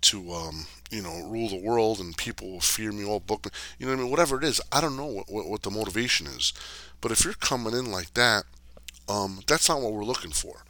to 0.00 0.32
um, 0.32 0.66
you 0.92 1.02
know 1.02 1.26
rule 1.28 1.48
the 1.48 1.60
world 1.60 2.00
and 2.00 2.16
people 2.16 2.50
will 2.50 2.60
fear 2.60 2.92
me 2.92 3.04
all 3.04 3.20
book 3.20 3.46
you 3.78 3.86
know 3.86 3.92
what 3.92 3.98
I 3.98 4.02
mean 4.02 4.10
whatever 4.10 4.38
it 4.38 4.44
is 4.44 4.60
I 4.70 4.80
don't 4.80 4.96
know 4.96 5.06
what, 5.06 5.30
what, 5.30 5.48
what 5.48 5.62
the 5.62 5.70
motivation 5.70 6.26
is 6.26 6.52
but 7.00 7.12
if 7.12 7.24
you're 7.24 7.34
coming 7.34 7.74
in 7.74 7.90
like 7.92 8.14
that, 8.14 8.44
um, 9.08 9.40
that's 9.46 9.68
not 9.68 9.80
what 9.80 9.92
we're 9.92 10.04
looking 10.04 10.30
for. 10.32 10.64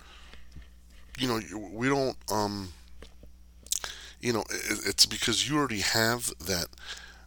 You 1.19 1.29
know, 1.29 1.41
we 1.73 1.89
don't. 1.89 2.17
Um, 2.31 2.73
you 4.21 4.33
know, 4.33 4.45
it's 4.87 5.07
because 5.07 5.49
you 5.49 5.57
already 5.57 5.81
have 5.81 6.33
that 6.39 6.67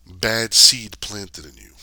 bad 0.08 0.54
seed 0.54 1.00
planted 1.02 1.46
in 1.46 1.54
you. 1.56 1.75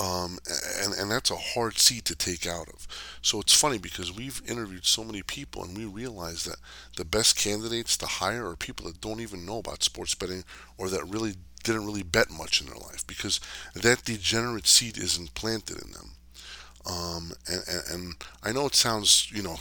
Um, 0.00 0.38
and, 0.82 0.94
and 0.94 1.10
that's 1.10 1.30
a 1.30 1.36
hard 1.36 1.78
seed 1.78 2.06
to 2.06 2.14
take 2.14 2.46
out 2.46 2.68
of. 2.68 2.86
So 3.20 3.40
it's 3.40 3.54
funny 3.54 3.76
because 3.76 4.16
we've 4.16 4.40
interviewed 4.48 4.86
so 4.86 5.04
many 5.04 5.22
people 5.22 5.62
and 5.62 5.76
we 5.76 5.84
realize 5.84 6.44
that 6.44 6.56
the 6.96 7.04
best 7.04 7.36
candidates 7.36 7.96
to 7.98 8.06
hire 8.06 8.48
are 8.48 8.56
people 8.56 8.86
that 8.86 9.00
don't 9.00 9.20
even 9.20 9.44
know 9.44 9.58
about 9.58 9.82
sports 9.82 10.14
betting 10.14 10.44
or 10.78 10.88
that 10.88 11.04
really 11.04 11.34
didn't 11.64 11.84
really 11.84 12.02
bet 12.02 12.30
much 12.30 12.60
in 12.60 12.66
their 12.66 12.76
life 12.76 13.06
because 13.06 13.40
that 13.74 14.04
degenerate 14.04 14.66
seed 14.66 14.96
isn't 14.96 15.34
planted 15.34 15.82
in 15.84 15.92
them. 15.92 16.10
Um, 16.86 17.32
and, 17.46 17.62
and, 17.68 17.82
and, 17.90 18.14
I 18.42 18.52
know 18.52 18.66
it 18.66 18.74
sounds, 18.74 19.30
you 19.30 19.42
know, 19.42 19.58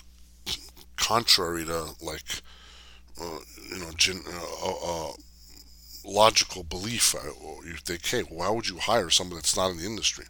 contrary 0.96 1.66
to 1.66 1.90
like, 2.02 2.42
uh, 3.22 3.40
you 3.70 3.80
know, 3.80 3.92
gen, 3.98 4.22
uh, 4.26 5.10
uh, 5.10 5.12
logical 6.10 6.64
belief. 6.64 7.16
You 7.66 7.74
think, 7.74 8.06
hey, 8.06 8.22
why 8.22 8.50
would 8.50 8.68
you 8.68 8.78
hire 8.78 9.10
somebody 9.10 9.38
that's 9.38 9.56
not 9.56 9.72
in 9.72 9.78
the 9.78 9.86
industry? 9.86 10.26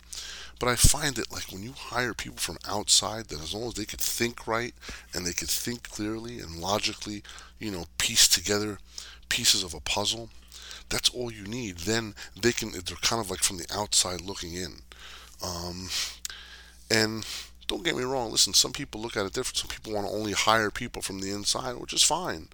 But 0.60 0.68
I 0.70 0.76
find 0.76 1.18
it 1.18 1.32
like 1.32 1.52
when 1.52 1.64
you 1.64 1.72
hire 1.72 2.14
people 2.14 2.38
from 2.38 2.58
outside, 2.68 3.30
that 3.30 3.42
as 3.42 3.54
long 3.54 3.70
as 3.70 3.76
they 3.76 3.86
could 3.86 4.02
think 4.02 4.46
right 4.46 4.74
and 5.14 5.26
they 5.26 5.32
could 5.32 5.50
think 5.50 5.90
clearly 5.90 6.40
and 6.40 6.60
logically, 6.60 7.24
you 7.60 7.72
know, 7.72 7.86
piece 7.98 8.28
together 8.28 8.80
pieces 9.30 9.64
of 9.64 9.74
a 9.74 9.80
puzzle, 9.80 10.30
that's 10.90 11.10
all 11.10 11.32
you 11.32 11.46
need. 11.46 11.78
Then 11.80 12.14
they 12.40 12.52
can, 12.52 12.72
they're 12.72 12.98
kind 13.02 13.22
of 13.22 13.30
like 13.30 13.42
from 13.42 13.58
the 13.58 13.68
outside 13.74 14.22
looking 14.22 14.54
in. 14.54 14.82
Um, 15.42 15.90
and 16.92 17.26
don't 17.68 17.86
get 17.86 17.96
me 17.96 18.04
wrong, 18.04 18.32
listen, 18.32 18.54
some 18.54 18.74
people 18.74 19.00
look 19.00 19.16
at 19.16 19.26
it 19.26 19.34
different. 19.34 19.58
Some 19.58 19.70
people 19.70 19.94
want 19.94 20.08
to 20.08 20.14
only 20.14 20.34
hire 20.34 20.72
people 20.72 21.02
from 21.02 21.20
the 21.20 21.32
inside, 21.32 21.78
which 21.78 21.94
is 21.94 22.04
fine. 22.04 22.50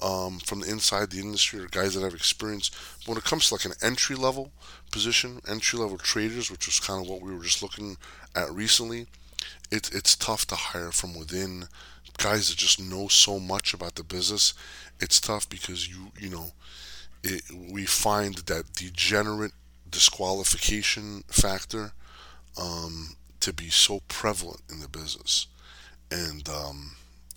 Um, 0.00 0.38
from 0.38 0.60
the 0.60 0.70
inside 0.70 1.10
the 1.10 1.18
industry 1.18 1.58
or 1.58 1.66
guys 1.66 1.94
that 1.94 2.04
have 2.04 2.14
experience. 2.14 2.70
But 3.00 3.08
when 3.08 3.18
it 3.18 3.24
comes 3.24 3.48
to 3.48 3.54
like 3.54 3.64
an 3.64 3.72
entry 3.82 4.14
level 4.14 4.52
position, 4.92 5.40
entry 5.48 5.76
level 5.76 5.98
traders, 5.98 6.52
which 6.52 6.66
was 6.66 6.78
kind 6.78 7.02
of 7.02 7.10
what 7.10 7.20
we 7.20 7.34
were 7.34 7.42
just 7.42 7.64
looking 7.64 7.96
at 8.36 8.48
recently, 8.52 9.08
it's 9.72 9.90
it's 9.90 10.14
tough 10.14 10.46
to 10.46 10.54
hire 10.54 10.92
from 10.92 11.18
within 11.18 11.64
guys 12.16 12.48
that 12.48 12.58
just 12.58 12.80
know 12.80 13.08
so 13.08 13.40
much 13.40 13.74
about 13.74 13.96
the 13.96 14.04
business. 14.04 14.54
It's 15.00 15.20
tough 15.20 15.48
because 15.48 15.88
you 15.88 16.12
you 16.18 16.30
know 16.30 16.52
it, 17.22 17.42
we 17.72 17.84
find 17.84 18.36
that 18.36 18.72
degenerate 18.74 19.52
disqualification 19.90 21.24
factor 21.28 21.92
um, 22.60 23.16
to 23.40 23.52
be 23.52 23.68
so 23.70 24.00
prevalent 24.08 24.60
in 24.70 24.80
the 24.80 24.88
business. 24.88 25.46
And 26.10 26.48
um, 26.48 26.92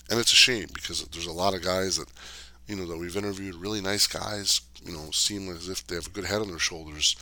and 0.10 0.20
it's 0.20 0.34
a 0.34 0.36
shame 0.36 0.68
because 0.74 1.04
there's 1.06 1.26
a 1.26 1.32
lot 1.32 1.54
of 1.54 1.62
guys 1.62 1.98
that 1.98 2.10
you 2.72 2.78
know 2.78 2.86
that 2.86 2.98
we've 2.98 3.18
interviewed, 3.18 3.56
really 3.56 3.82
nice 3.82 4.08
guys, 4.08 4.62
you 4.82 4.94
know, 4.94 5.12
seem 5.12 5.50
as 5.50 5.68
if 5.68 5.86
they 5.86 5.96
have 5.96 6.08
a 6.08 6.12
good 6.12 6.24
head 6.24 6.42
on 6.42 6.48
their 6.48 6.58
shoulders, 6.58 7.18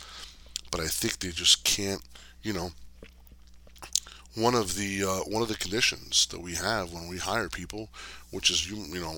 but 0.70 0.80
I 0.80 0.86
think 0.86 1.18
they 1.18 1.30
just 1.30 1.64
can't, 1.64 2.02
you 2.40 2.52
know. 2.52 2.70
One 4.36 4.54
of 4.54 4.76
the 4.76 5.02
uh, 5.02 5.28
one 5.28 5.42
of 5.42 5.48
the 5.48 5.56
conditions 5.56 6.26
that 6.26 6.40
we 6.40 6.54
have 6.54 6.92
when 6.92 7.08
we 7.08 7.18
hire 7.18 7.48
people, 7.48 7.88
which 8.30 8.48
is 8.48 8.70
you 8.70 8.76
you 8.76 9.00
know, 9.00 9.16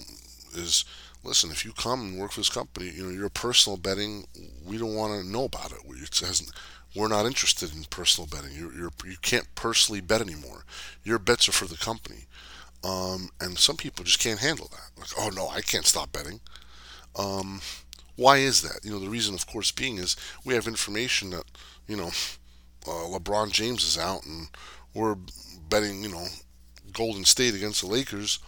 is 0.54 0.86
listen 1.22 1.50
if 1.50 1.66
you 1.66 1.72
come 1.72 2.00
and 2.00 2.18
work 2.18 2.32
for 2.32 2.40
this 2.40 2.48
company, 2.48 2.88
you 2.88 3.04
know 3.04 3.10
your 3.10 3.28
personal 3.28 3.76
betting, 3.76 4.24
we 4.64 4.78
don't 4.78 4.94
want 4.94 5.12
to 5.12 5.30
know 5.30 5.44
about 5.44 5.72
it. 5.72 5.80
It 5.86 6.18
hasn't 6.20 6.50
we're 6.96 7.08
not 7.08 7.26
interested 7.26 7.74
in 7.74 7.84
personal 7.84 8.26
betting. 8.26 8.56
You're, 8.56 8.72
you're, 8.72 8.92
you 9.04 9.16
can't 9.20 9.54
personally 9.54 10.00
bet 10.00 10.20
anymore. 10.20 10.64
Your 11.04 11.18
bets 11.18 11.48
are 11.48 11.52
for 11.52 11.66
the 11.66 11.76
company. 11.76 12.26
Um, 12.84 13.30
and 13.40 13.58
some 13.58 13.76
people 13.76 14.04
just 14.04 14.18
can't 14.18 14.40
handle 14.40 14.68
that. 14.72 15.00
Like, 15.00 15.10
oh 15.18 15.30
no, 15.34 15.48
I 15.48 15.60
can't 15.60 15.86
stop 15.86 16.12
betting. 16.12 16.40
Um, 17.16 17.60
why 18.16 18.38
is 18.38 18.62
that? 18.62 18.80
You 18.84 18.90
know, 18.90 18.98
the 18.98 19.08
reason, 19.08 19.34
of 19.34 19.46
course, 19.46 19.70
being 19.70 19.98
is 19.98 20.16
we 20.44 20.54
have 20.54 20.66
information 20.66 21.30
that, 21.30 21.44
you 21.86 21.96
know, 21.96 22.10
uh, 22.86 23.06
LeBron 23.08 23.52
James 23.52 23.84
is 23.84 23.98
out 23.98 24.24
and 24.26 24.48
we're 24.94 25.16
betting, 25.68 26.02
you 26.02 26.10
know, 26.10 26.26
Golden 26.92 27.24
State 27.24 27.54
against 27.54 27.80
the 27.82 27.86
Lakers. 27.86 28.38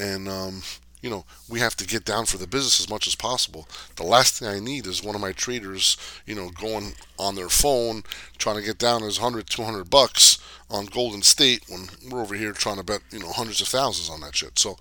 And, 0.00 0.28
um, 0.28 0.62
you 1.04 1.10
know, 1.10 1.26
we 1.50 1.60
have 1.60 1.76
to 1.76 1.86
get 1.86 2.06
down 2.06 2.24
for 2.24 2.38
the 2.38 2.46
business 2.46 2.80
as 2.80 2.88
much 2.88 3.06
as 3.06 3.14
possible. 3.14 3.68
The 3.96 4.04
last 4.04 4.38
thing 4.38 4.48
I 4.48 4.58
need 4.58 4.86
is 4.86 5.04
one 5.04 5.14
of 5.14 5.20
my 5.20 5.32
traders, 5.32 5.98
you 6.24 6.34
know, 6.34 6.48
going 6.48 6.94
on 7.18 7.34
their 7.34 7.50
phone 7.50 8.04
trying 8.38 8.56
to 8.56 8.62
get 8.62 8.78
down 8.78 9.02
his 9.02 9.20
100, 9.20 9.46
200 9.46 9.90
bucks 9.90 10.38
on 10.70 10.86
Golden 10.86 11.20
State 11.20 11.66
when 11.68 11.90
we're 12.10 12.22
over 12.22 12.34
here 12.34 12.52
trying 12.52 12.78
to 12.78 12.82
bet, 12.82 13.02
you 13.10 13.18
know, 13.18 13.30
hundreds 13.30 13.60
of 13.60 13.68
thousands 13.68 14.08
on 14.08 14.22
that 14.22 14.34
shit. 14.34 14.58
So 14.58 14.78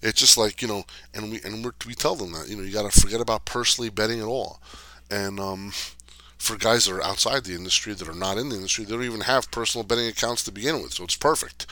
it's 0.00 0.18
just 0.18 0.38
like, 0.38 0.62
you 0.62 0.68
know, 0.68 0.84
and 1.12 1.30
we 1.30 1.42
and 1.42 1.70
we 1.86 1.94
tell 1.94 2.14
them 2.14 2.32
that, 2.32 2.48
you 2.48 2.56
know, 2.56 2.62
you 2.62 2.72
got 2.72 2.90
to 2.90 3.00
forget 3.00 3.20
about 3.20 3.44
personally 3.44 3.90
betting 3.90 4.20
at 4.20 4.26
all. 4.26 4.62
And 5.10 5.38
um, 5.38 5.72
for 6.38 6.56
guys 6.56 6.86
that 6.86 6.94
are 6.94 7.04
outside 7.04 7.44
the 7.44 7.54
industry 7.54 7.92
that 7.92 8.08
are 8.08 8.14
not 8.14 8.38
in 8.38 8.48
the 8.48 8.56
industry, 8.56 8.86
they 8.86 8.94
don't 8.94 9.04
even 9.04 9.20
have 9.20 9.50
personal 9.50 9.84
betting 9.84 10.06
accounts 10.06 10.44
to 10.44 10.50
begin 10.50 10.80
with, 10.80 10.94
so 10.94 11.04
it's 11.04 11.16
perfect. 11.16 11.66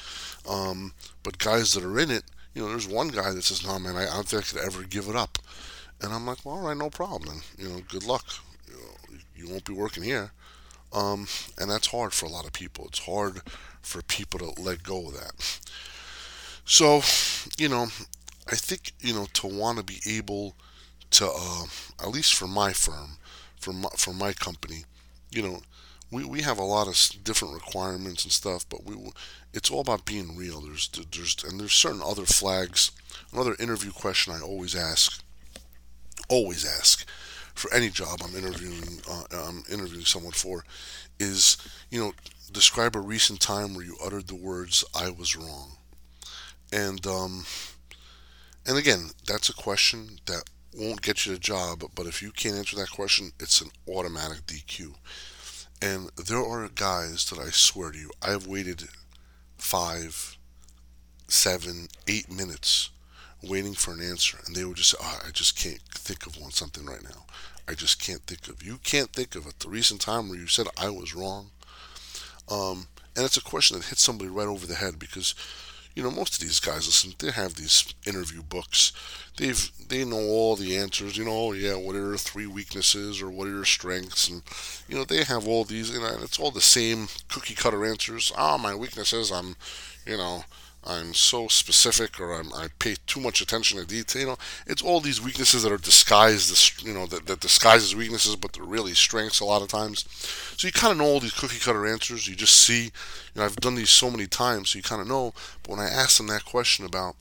Um, 0.47 0.93
but 1.23 1.39
guys 1.39 1.73
that 1.73 1.83
are 1.83 1.99
in 1.99 2.11
it, 2.11 2.25
you 2.57 2.63
know, 2.63 2.71
there's 2.71 2.89
one 2.89 3.09
guy 3.09 3.33
that 3.33 3.45
says, 3.45 3.67
"No, 3.67 3.79
man, 3.79 3.97
I, 3.97 4.05
I 4.05 4.15
don't 4.15 4.27
think 4.27 4.43
I 4.43 4.47
could 4.47 4.67
ever 4.67 4.83
give 4.85 5.09
it 5.09 5.15
up," 5.15 5.39
and 6.01 6.11
I'm 6.11 6.25
like, 6.25 6.43
"Well, 6.43 6.55
all 6.55 6.63
right, 6.63 6.77
no 6.77 6.89
problem. 6.89 7.43
Then, 7.59 7.67
you 7.67 7.69
know, 7.69 7.83
good 7.87 8.05
luck. 8.05 8.25
You, 8.67 8.73
know, 8.73 9.19
you 9.37 9.49
won't 9.51 9.67
be 9.67 9.75
working 9.75 10.03
here." 10.03 10.33
Um, 10.93 11.29
and 11.59 11.71
that's 11.71 11.89
hard 11.89 12.15
for 12.15 12.25
a 12.25 12.31
lot 12.31 12.47
of 12.47 12.55
people. 12.55 12.87
It's 12.87 13.01
hard 13.01 13.43
for 13.83 14.01
people 14.03 14.41
to 14.41 14.63
let 14.63 14.83
go 14.83 15.09
of 15.09 15.15
that. 15.15 15.61
So, 16.65 17.03
you 17.59 17.69
know, 17.69 17.89
I 18.51 18.57
think 18.57 18.93
you 19.01 19.13
know 19.13 19.27
to 19.35 19.47
want 19.47 19.79
to 19.79 19.85
be 19.85 20.01
able 20.07 20.57
to, 21.13 21.31
uh, 21.31 21.65
at 22.03 22.09
least 22.09 22.35
for 22.35 22.47
my 22.47 22.73
firm, 22.73 23.19
for 23.61 23.73
my, 23.75 23.89
for 23.97 24.15
my 24.15 24.33
company, 24.33 24.85
you 25.31 25.43
know, 25.43 25.61
we, 26.11 26.25
we 26.25 26.43
have 26.43 26.59
a 26.59 26.65
lot 26.65 26.89
of 26.89 27.25
different 27.25 27.55
requirements 27.55 28.25
and 28.25 28.33
stuff, 28.33 28.69
but 28.69 28.85
we 28.85 28.97
it's 29.53 29.71
all 29.71 29.81
about 29.81 30.05
being 30.05 30.37
real. 30.37 30.61
There's 30.61 30.89
there's 30.89 31.37
and 31.45 31.59
there's 31.61 31.73
certain 31.73 32.03
other 32.05 32.27
flags. 32.27 32.91
Another 33.33 33.57
interview 33.59 33.91
question 33.91 34.33
I 34.33 34.41
always 34.41 34.77
ask, 34.77 35.23
always 36.29 36.65
ask, 36.65 37.09
for 37.55 37.73
any 37.75 37.89
job 37.89 38.21
I'm 38.23 38.37
interviewing 38.37 39.01
uh, 39.11 39.25
I'm 39.33 39.65
interviewing 39.71 40.05
someone 40.05 40.33
for, 40.33 40.65
is 41.19 41.57
you 41.91 41.99
know 41.99 42.13
describe 42.53 42.95
a 42.95 43.01
recent 43.01 43.41
time 43.41 43.75
where 43.75 43.85
you 43.85 43.97
uttered 44.05 44.29
the 44.29 44.35
words 44.37 44.85
"I 44.95 45.11
was 45.11 45.37
wrong," 45.37 45.73
and 46.73 47.05
um, 47.07 47.45
and 48.65 48.79
again 48.79 49.11
that's 49.27 49.49
a 49.49 49.55
question 49.55 50.19
that 50.27 50.45
won't 50.73 51.03
get 51.03 51.25
you 51.25 51.33
the 51.33 51.39
job, 51.39 51.83
but 51.95 52.07
if 52.07 52.23
you 52.23 52.31
can't 52.31 52.57
answer 52.57 52.77
that 52.77 52.91
question, 52.91 53.33
it's 53.41 53.61
an 53.63 53.71
automatic 53.89 54.45
DQ. 54.47 54.95
And 55.83 56.11
there 56.17 56.45
are 56.45 56.69
guys 56.69 57.27
that 57.27 57.39
I 57.39 57.51
swear 57.51 57.93
to 57.93 57.99
you, 57.99 58.11
I've 58.23 58.47
waited 58.47 58.89
five, 59.59 60.37
seven, 61.29 61.89
eight 62.09 62.31
minutes 62.31 62.91
waiting 63.43 63.75
for 63.75 63.93
an 63.93 64.03
answer, 64.03 64.39
and 64.47 64.57
they 64.57 64.65
would 64.65 64.77
just 64.77 64.91
say, 64.91 64.99
oh, 65.01 65.21
I 65.27 65.31
just 65.31 65.59
can't 65.59 65.81
think 65.91 66.27
of 66.27 66.41
one 66.41 66.51
something 66.51 66.87
right 66.87 67.03
now. 67.03 67.27
I 67.69 67.75
just 67.75 68.01
can't 68.01 68.23
think 68.23 68.49
of. 68.49 68.63
You 68.63 68.79
can't 68.83 69.13
think 69.13 69.35
of 69.35 69.47
it. 69.47 69.59
The 69.59 69.69
recent 69.69 70.01
time 70.01 70.29
where 70.29 70.39
you 70.39 70.47
said 70.47 70.67
I 70.79 70.89
was 70.91 71.15
wrong, 71.15 71.51
um, 72.49 72.87
and 73.17 73.25
it's 73.25 73.37
a 73.37 73.43
question 73.43 73.77
that 73.77 73.87
hits 73.87 74.03
somebody 74.03 74.31
right 74.31 74.47
over 74.47 74.67
the 74.67 74.75
head 74.75 74.99
because 74.99 75.35
you 75.97 76.03
know, 76.03 76.11
most 76.11 76.35
of 76.35 76.41
these 76.41 76.61
guys, 76.61 76.87
listen, 76.87 77.15
they 77.19 77.33
have 77.33 77.55
these 77.55 77.95
interview 78.07 78.43
books. 78.43 78.93
They've 79.39 79.71
they 79.89 80.05
know 80.05 80.21
all 80.21 80.55
the 80.55 80.77
answers. 80.77 81.17
You 81.17 81.25
know, 81.25 81.33
oh, 81.33 81.53
yeah, 81.53 81.75
what 81.75 81.97
are 81.97 82.01
your 82.01 82.19
three 82.19 82.47
weaknesses 82.47 83.23
or 83.23 83.31
what 83.31 83.49
are 83.49 83.53
your 83.53 83.65
strengths, 83.65 84.29
and 84.29 84.43
you 84.89 84.95
know 84.95 85.05
they 85.05 85.25
have 85.25 85.49
all 85.49 85.65
these. 85.65 85.93
Know, 85.93 86.19
it's 86.23 86.39
all 86.39 86.51
the 86.51 86.61
same 86.61 87.09
cookie 87.31 87.55
cutter 87.55 87.85
answers. 87.87 88.31
Ah, 88.37 88.55
oh, 88.55 88.59
my 88.59 88.75
weaknesses, 88.75 89.33
I'm, 89.33 89.57
you 90.07 90.19
know, 90.19 90.45
I'm 90.87 91.15
so 91.15 91.49
specific 91.49 92.21
or 92.21 92.33
I'm, 92.33 92.53
i 92.55 92.69
pay 92.79 92.97
too 93.07 93.21
much 93.21 93.41
attention 93.41 93.79
to 93.79 93.87
detail. 93.87 94.21
You 94.21 94.29
know, 94.29 94.37
it's 94.67 94.83
all 94.83 95.01
these 95.01 95.21
weaknesses 95.21 95.63
that 95.65 95.73
are 95.73 95.79
disguised, 95.79 96.85
you 96.87 96.95
know, 96.95 97.07
that, 97.07 97.27
that 97.27 97.41
disguises 97.41 97.97
weaknesses, 97.97 98.37
but 98.37 98.53
they're 98.53 98.65
really 98.65 98.95
strengths 98.95 99.41
a 99.41 99.45
lot 99.45 99.63
of 99.63 99.69
times. 99.69 100.05
So 100.57 100.67
you 100.67 100.73
kind 100.73 100.93
of 100.93 100.99
know 100.99 101.05
all 101.05 101.21
these 101.21 101.33
cookie 101.33 101.59
cutter 101.59 101.87
answers. 101.87 102.29
You 102.29 102.37
just 102.37 102.57
see, 102.63 102.85
you 102.85 102.91
know, 103.35 103.45
I've 103.45 103.57
done 103.57 103.75
these 103.75 103.91
so 103.91 104.11
many 104.11 104.27
times, 104.27 104.71
so 104.71 104.79
you 104.79 104.83
kind 104.83 105.03
of 105.03 105.09
know. 105.09 105.35
But 105.63 105.73
when 105.73 105.81
I 105.81 105.89
asked 105.89 106.19
them 106.19 106.29
that 106.29 106.45
question 106.45 106.85
about 106.85 107.17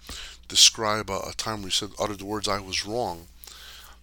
describe 0.47 1.09
a, 1.09 1.19
a 1.27 1.33
time 1.35 1.57
where 1.59 1.67
you 1.67 1.71
said 1.71 1.89
uttered 1.99 2.19
the 2.19 2.25
words 2.25 2.47
I 2.47 2.59
was 2.59 2.85
wrong, 2.85 3.27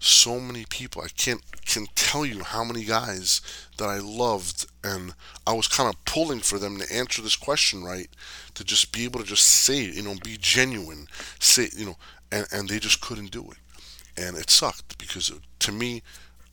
so 0.02 0.40
many 0.40 0.64
people. 0.68 1.02
I 1.02 1.08
can't 1.08 1.42
can 1.64 1.86
tell 1.94 2.26
you 2.26 2.42
how 2.42 2.64
many 2.64 2.84
guys 2.84 3.40
that 3.78 3.88
I 3.88 3.98
loved, 3.98 4.66
and 4.82 5.14
I 5.46 5.52
was 5.52 5.68
kind 5.68 5.88
of 5.88 6.04
pulling 6.04 6.40
for 6.40 6.58
them 6.58 6.78
to 6.78 6.94
answer 6.94 7.22
this 7.22 7.36
question 7.36 7.84
right, 7.84 8.08
to 8.54 8.64
just 8.64 8.92
be 8.92 9.04
able 9.04 9.20
to 9.20 9.26
just 9.26 9.46
say, 9.46 9.80
you 9.80 10.02
know, 10.02 10.16
be 10.24 10.36
genuine, 10.38 11.06
say, 11.38 11.68
you 11.76 11.86
know, 11.86 11.96
and 12.30 12.46
and 12.52 12.68
they 12.68 12.78
just 12.78 13.00
couldn't 13.00 13.30
do 13.30 13.50
it, 13.50 13.58
and 14.16 14.36
it 14.36 14.50
sucked 14.50 14.98
because 14.98 15.32
to 15.60 15.72
me. 15.72 16.02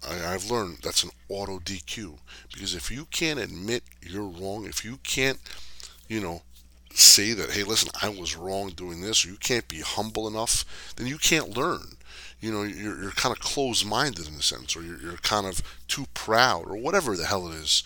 I, 0.08 0.34
I've 0.34 0.50
learned 0.50 0.78
that's 0.82 1.04
an 1.04 1.10
auto 1.28 1.60
DQ 1.60 2.20
because 2.54 2.74
if 2.74 2.90
you 2.90 3.04
can't 3.12 3.38
admit 3.38 3.84
you're 4.02 4.24
wrong, 4.24 4.66
if 4.66 4.86
you 4.86 4.98
can't, 5.04 5.38
you 6.08 6.22
know, 6.22 6.42
say 6.94 7.34
that, 7.34 7.52
hey, 7.52 7.64
listen, 7.64 7.90
I 8.02 8.08
was 8.08 8.38
wrong 8.38 8.70
doing 8.70 9.02
this, 9.02 9.26
or 9.26 9.28
you 9.28 9.36
can't 9.36 9.68
be 9.68 9.82
humble 9.82 10.26
enough, 10.26 10.94
then 10.96 11.06
you 11.06 11.18
can't 11.18 11.50
learn 11.50 11.98
you 12.41 12.52
know 12.52 12.63
you're, 12.63 13.02
you're 13.02 13.12
kind 13.12 13.36
of 13.36 13.41
closed-minded 13.41 14.28
in 14.28 14.36
a 14.36 14.41
sense 14.41 14.75
or 14.75 14.82
you're, 14.82 14.99
you're 14.99 15.17
kind 15.17 15.45
of 15.45 15.62
too 15.88 16.06
proud 16.13 16.65
or 16.67 16.78
whatever 16.78 17.15
the 17.15 17.25
hell 17.25 17.47
it 17.52 17.56
is 17.56 17.84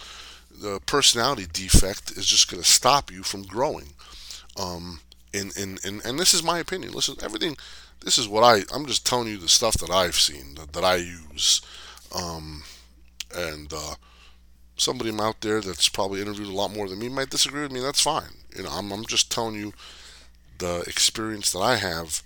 the 0.53 0.79
personality 0.85 1.47
defect 1.51 2.11
is 2.11 2.25
just 2.25 2.49
going 2.49 2.61
to 2.61 2.69
stop 2.69 3.11
you 3.11 3.23
from 3.23 3.43
growing. 3.43 3.89
Um, 4.59 5.01
and, 5.33 5.55
and, 5.57 5.83
and, 5.83 6.05
and 6.05 6.19
this 6.19 6.33
is 6.33 6.43
my 6.43 6.59
opinion. 6.59 6.93
Listen 6.93 7.15
everything 7.23 7.57
this 8.03 8.17
is 8.17 8.27
what 8.27 8.43
I 8.43 8.63
I'm 8.73 8.85
just 8.85 9.05
telling 9.05 9.27
you 9.27 9.37
the 9.37 9.49
stuff 9.49 9.75
that 9.75 9.89
I've 9.89 10.15
seen 10.15 10.55
that, 10.55 10.73
that 10.73 10.83
I 10.83 10.97
use. 10.97 11.61
Um, 12.15 12.63
and 13.35 13.71
uh, 13.73 13.95
somebody 14.77 15.11
out 15.19 15.41
there 15.41 15.61
that's 15.61 15.89
probably 15.89 16.21
interviewed 16.21 16.49
a 16.49 16.53
lot 16.53 16.73
more 16.73 16.87
than 16.87 16.99
me 16.99 17.09
might 17.09 17.29
disagree 17.29 17.63
with 17.63 17.71
me 17.71 17.79
that's 17.79 18.01
fine. 18.01 18.29
You 18.55 18.63
know 18.63 18.69
I'm, 18.71 18.91
I'm 18.91 19.05
just 19.05 19.31
telling 19.31 19.55
you 19.55 19.73
the 20.59 20.81
experience 20.81 21.51
that 21.51 21.59
I 21.59 21.77
have 21.77 22.21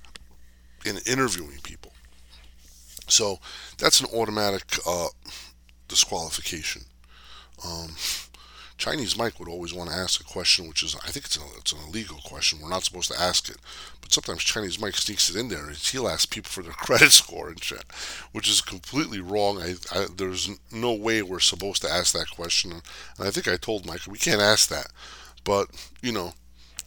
in 0.86 0.98
interviewing 1.06 1.60
people 1.64 1.94
so 3.08 3.40
that's 3.78 4.02
an 4.02 4.08
automatic 4.14 4.64
uh, 4.86 5.08
disqualification. 5.88 6.84
Um, 7.66 7.96
Chinese 8.78 9.18
Mike 9.18 9.40
would 9.40 9.50
always 9.50 9.74
want 9.74 9.90
to 9.90 9.96
ask 9.96 10.22
a 10.22 10.24
question, 10.24 10.68
which 10.68 10.84
is, 10.84 10.96
I 11.04 11.10
think 11.10 11.26
it's, 11.26 11.38
a, 11.38 11.42
it's 11.58 11.72
an 11.72 11.80
illegal 11.88 12.18
question. 12.24 12.60
We're 12.62 12.70
not 12.70 12.84
supposed 12.84 13.12
to 13.12 13.20
ask 13.20 13.50
it. 13.50 13.58
But 14.02 14.14
sometimes 14.14 14.44
Chinese 14.44 14.80
Mike 14.80 14.96
sneaks 14.96 15.30
it 15.30 15.36
in 15.36 15.50
there. 15.50 15.68
And 15.68 15.76
he'll 15.76 16.08
ask 16.08 16.30
people 16.30 16.50
for 16.50 16.62
their 16.62 16.72
credit 16.74 17.12
score 17.12 17.50
and 17.50 17.64
shit, 17.64 17.86
which 18.34 18.48
is 18.48 18.62
completely 18.62 19.20
wrong. 19.20 19.60
I, 19.60 19.76
I, 19.92 20.06
there's 20.16 20.50
no 20.72 20.94
way 20.94 21.24
we're 21.24 21.40
supposed 21.40 21.82
to 21.82 21.92
ask 21.92 22.14
that 22.14 22.30
question. 22.30 22.72
And 23.18 23.28
I 23.28 23.32
think 23.32 23.48
I 23.48 23.58
told 23.58 23.88
Mike, 23.88 24.02
we 24.08 24.20
can't 24.20 24.42
ask 24.42 24.70
that. 24.70 24.92
But, 25.44 25.70
you 26.04 26.12
know, 26.12 26.34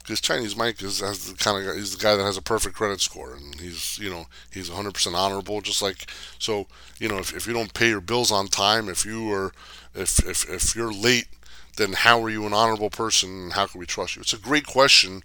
because 0.03 0.21
Chinese 0.21 0.57
Mike 0.57 0.83
is 0.83 1.01
has 1.01 1.27
the 1.31 1.37
kind 1.37 1.59
of 1.59 1.65
guy, 1.73 1.79
he's 1.79 1.97
the 1.97 2.03
guy 2.03 2.17
that 2.17 2.25
has 2.25 2.37
a 2.37 2.43
perfect 2.43 2.77
credit 2.77 3.01
score, 3.01 3.35
and 3.35 3.61
he's 3.61 3.99
you 3.99 4.11
know 4.11 4.27
he's 4.53 4.71
100% 4.71 5.15
honorable. 5.15 5.61
Just 5.61 5.83
like 5.83 6.11
so, 6.39 6.67
you 6.99 7.09
know, 7.09 7.19
if, 7.19 7.35
if 7.35 7.47
you 7.47 7.53
don't 7.53 7.75
pay 7.75 7.89
your 7.89 8.01
bills 8.01 8.33
on 8.33 8.49
time, 8.49 8.89
if 8.89 9.05
you 9.05 9.33
are 9.33 9.53
if 9.95 10.19
if 10.27 10.49
if 10.49 10.75
you're 10.75 10.93
late, 10.93 11.29
then 11.77 11.93
how 11.93 12.23
are 12.23 12.31
you 12.31 12.47
an 12.47 12.53
honorable 12.53 12.91
person? 12.91 13.31
And 13.45 13.53
How 13.53 13.67
can 13.67 13.79
we 13.79 13.87
trust 13.87 14.17
you? 14.17 14.23
It's 14.23 14.33
a 14.33 14.39
great 14.39 14.67
question, 14.67 15.23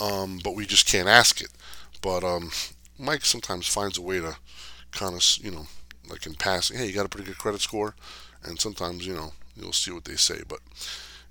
um, 0.00 0.40
but 0.42 0.54
we 0.54 0.66
just 0.66 0.86
can't 0.86 1.08
ask 1.08 1.40
it. 1.40 1.50
But 2.02 2.24
um, 2.24 2.50
Mike 2.98 3.24
sometimes 3.24 3.66
finds 3.66 3.98
a 3.98 4.02
way 4.02 4.20
to 4.20 4.36
kind 4.92 5.14
of 5.14 5.22
you 5.42 5.50
know 5.50 5.66
like 6.08 6.26
in 6.26 6.34
passing, 6.34 6.78
hey, 6.78 6.86
you 6.86 6.92
got 6.92 7.06
a 7.06 7.08
pretty 7.08 7.26
good 7.26 7.38
credit 7.38 7.60
score, 7.60 7.94
and 8.42 8.60
sometimes 8.60 9.06
you 9.06 9.14
know 9.14 9.32
you'll 9.56 9.72
see 9.72 9.90
what 9.92 10.04
they 10.04 10.16
say, 10.16 10.42
but 10.48 10.60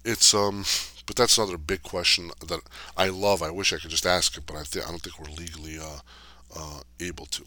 it's 0.05 0.33
um 0.33 0.63
but 1.05 1.15
that's 1.15 1.37
another 1.37 1.57
big 1.57 1.83
question 1.83 2.31
that 2.47 2.61
I 2.97 3.09
love. 3.09 3.41
I 3.43 3.51
wish 3.51 3.73
I 3.73 3.77
could 3.77 3.91
just 3.91 4.05
ask 4.05 4.37
it, 4.37 4.45
but 4.45 4.55
I, 4.55 4.63
th- 4.63 4.85
I 4.85 4.89
don't 4.89 5.01
think 5.01 5.19
we're 5.19 5.35
legally 5.35 5.77
uh, 5.79 5.99
uh, 6.55 6.79
able 6.99 7.25
to. 7.27 7.43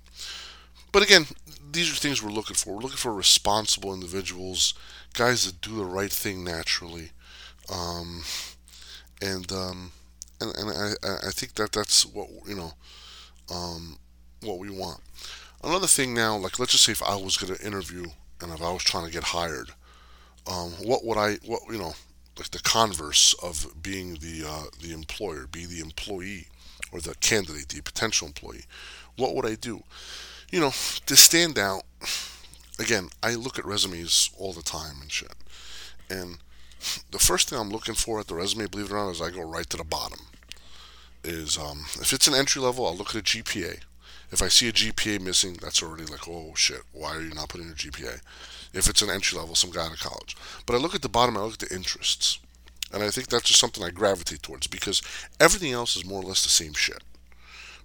But 0.93 1.03
again, 1.03 1.27
these 1.73 1.91
are 1.93 1.97
things 1.97 2.23
we're 2.23 2.31
looking 2.31 2.57
for. 2.57 2.75
We're 2.75 2.83
looking 2.83 2.97
for 2.97 3.13
responsible 3.15 3.93
individuals, 3.95 4.75
guys 5.15 5.45
that 5.47 5.61
do 5.61 5.77
the 5.77 5.85
right 5.85 6.13
thing 6.13 6.45
naturally, 6.45 7.11
um, 7.73 8.23
and 9.23 9.51
um, 9.53 9.93
and, 10.41 10.55
and 10.57 10.71
I, 11.05 11.29
I 11.29 11.31
think 11.31 11.55
that 11.55 11.73
that's 11.73 12.07
what 12.07 12.29
you 12.47 12.55
know 12.57 12.73
um, 13.53 13.99
what 14.43 14.59
we 14.59 14.71
want. 14.71 15.01
Another 15.63 15.87
thing 15.87 16.15
now, 16.15 16.37
like 16.37 16.59
let's 16.59 16.73
just 16.73 16.85
say 16.85 16.93
if 16.93 17.03
I 17.03 17.17
was 17.17 17.37
going 17.37 17.55
to 17.55 17.67
interview 17.67 18.07
and 18.41 18.53
if 18.53 18.63
I 18.63 18.73
was 18.73 18.83
trying 18.85 19.07
to 19.07 19.13
get 19.13 19.25
hired, 19.25 19.71
um, 20.47 20.73
what 20.83 21.05
would 21.05 21.19
I 21.19 21.35
what 21.47 21.63
you 21.71 21.79
know 21.79 21.95
like 22.39 22.51
the 22.51 22.59
converse 22.59 23.35
of 23.43 23.83
being 23.83 24.15
the 24.15 24.45
uh, 24.47 24.65
the 24.81 24.93
employer, 24.93 25.47
be 25.47 25.67
the 25.67 25.81
employee 25.81 26.49
or 26.93 27.01
the 27.01 27.15
candidate, 27.17 27.69
the 27.69 27.83
potential 27.83 28.27
employee. 28.27 28.65
What 29.17 29.35
would 29.35 29.47
I 29.47 29.55
do? 29.55 29.83
You 30.51 30.61
know, 30.61 30.71
to 30.71 31.17
stand 31.17 31.59
out. 31.59 31.83
Again, 32.79 33.09
I 33.23 33.35
look 33.35 33.59
at 33.59 33.65
resumes 33.65 34.31
all 34.37 34.53
the 34.53 34.63
time 34.63 34.97
and 35.01 35.11
shit, 35.11 35.33
and 36.11 36.39
the 37.11 37.19
first 37.19 37.49
thing 37.49 37.59
I'm 37.59 37.71
looking 37.71 37.95
for 37.95 38.21
at 38.21 38.27
the 38.27 38.35
resume, 38.35 38.67
believe 38.67 38.87
it 38.87 38.93
or 38.93 38.97
not, 38.97 39.11
is 39.11 39.23
I 39.23 39.31
go 39.31 39.43
right 39.43 39.69
to 39.71 39.77
the 39.77 39.85
bottom. 39.85 40.21
Is 41.25 41.59
um, 41.59 41.87
if 42.01 42.13
it's 42.13 42.29
an 42.29 42.35
entry 42.35 42.63
level, 42.63 42.87
I'll 42.87 42.97
look 42.97 43.15
at 43.15 43.21
a 43.21 43.25
GPA. 43.25 43.81
If 44.31 44.43
I 44.43 44.49
see 44.49 44.69
a 44.69 44.73
GPA 44.73 45.21
missing, 45.21 45.59
that's 45.61 45.83
already 45.83 46.05
like, 46.05 46.29
oh 46.29 46.53
shit, 46.55 46.83
why 46.93 47.17
are 47.17 47.23
you 47.23 47.35
not 47.35 47.49
putting 47.49 47.67
your 47.67 47.77
GPA? 47.77 48.21
If 48.77 48.89
it's 48.89 49.03
an 49.03 49.11
entry 49.11 49.39
level, 49.39 49.55
some 49.55 49.71
guy 49.71 49.87
out 49.87 49.93
of 49.93 50.01
college. 50.01 50.37
But 50.67 50.75
I 50.75 50.79
look 50.79 50.95
at 50.95 51.03
the 51.03 51.09
bottom, 51.09 51.37
I 51.37 51.41
look 51.41 51.55
at 51.55 51.69
the 51.69 51.75
interests. 51.75 52.39
And 52.93 53.03
I 53.03 53.11
think 53.11 53.29
that's 53.29 53.49
just 53.49 53.61
something 53.61 53.83
I 53.83 53.91
gravitate 53.91 54.43
towards 54.43 54.67
because 54.67 55.03
everything 55.41 55.73
else 55.73 55.97
is 55.97 56.05
more 56.05 56.21
or 56.21 56.25
less 56.25 56.43
the 56.43 56.49
same 56.49 56.73
shit. 56.73 57.03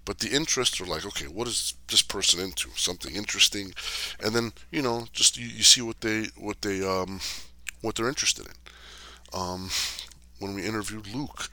But 0.04 0.18
the 0.18 0.30
interests 0.30 0.80
are 0.80 0.86
like, 0.86 1.04
okay, 1.04 1.26
what 1.26 1.48
is 1.48 1.74
this 1.88 2.02
person 2.02 2.40
into? 2.40 2.70
Something 2.74 3.14
interesting, 3.14 3.72
and 4.20 4.34
then 4.34 4.52
you 4.72 4.82
know, 4.82 5.06
just 5.12 5.36
you, 5.36 5.46
you 5.46 5.62
see 5.62 5.80
what 5.80 6.00
they 6.00 6.24
what 6.36 6.62
they 6.62 6.84
um 6.84 7.20
what 7.82 7.94
they're 7.94 8.08
interested 8.08 8.46
in. 8.46 8.52
Um, 9.32 9.70
when 10.40 10.54
we 10.54 10.66
interviewed 10.66 11.06
Luke, 11.14 11.48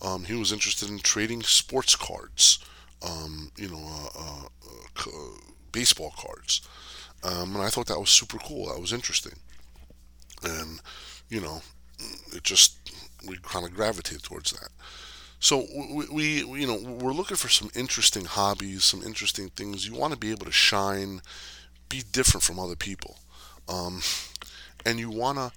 um, 0.00 0.24
he 0.24 0.34
was 0.34 0.50
interested 0.50 0.90
in 0.90 0.98
trading 0.98 1.42
sports 1.42 1.94
cards 1.94 2.58
um, 3.04 3.50
you 3.56 3.68
know, 3.68 3.82
uh, 3.84 4.18
uh, 4.18 4.48
uh, 5.06 5.38
baseball 5.72 6.12
cards. 6.16 6.62
Um, 7.24 7.54
and 7.54 7.64
I 7.64 7.68
thought 7.68 7.86
that 7.86 8.00
was 8.00 8.10
super 8.10 8.38
cool. 8.38 8.66
That 8.66 8.80
was 8.80 8.92
interesting. 8.92 9.38
And, 10.42 10.80
you 11.28 11.40
know, 11.40 11.62
it 12.34 12.42
just, 12.42 12.78
we 13.26 13.36
kind 13.42 13.64
of 13.64 13.74
gravitated 13.74 14.24
towards 14.24 14.50
that. 14.52 14.68
So 15.38 15.66
we, 15.92 16.44
we, 16.44 16.60
you 16.60 16.66
know, 16.66 16.76
we're 16.76 17.12
looking 17.12 17.36
for 17.36 17.48
some 17.48 17.70
interesting 17.74 18.26
hobbies, 18.26 18.84
some 18.84 19.02
interesting 19.02 19.48
things. 19.50 19.86
You 19.86 19.94
want 19.94 20.12
to 20.12 20.18
be 20.18 20.30
able 20.30 20.46
to 20.46 20.52
shine, 20.52 21.20
be 21.88 22.02
different 22.12 22.44
from 22.44 22.60
other 22.60 22.76
people, 22.76 23.18
um, 23.68 24.02
and 24.86 25.00
you 25.00 25.10
want 25.10 25.38
to 25.38 25.50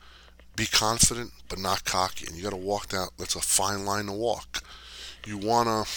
be 0.56 0.66
confident 0.66 1.32
but 1.50 1.60
not 1.60 1.84
cocky. 1.84 2.26
And 2.26 2.36
you 2.36 2.44
got 2.44 2.50
to 2.50 2.56
walk 2.56 2.88
that. 2.88 3.10
That's 3.18 3.36
a 3.36 3.42
fine 3.42 3.86
line 3.86 4.08
to 4.08 4.12
walk. 4.12 4.64
You 5.26 5.38
want 5.38 5.68
to 5.68 5.92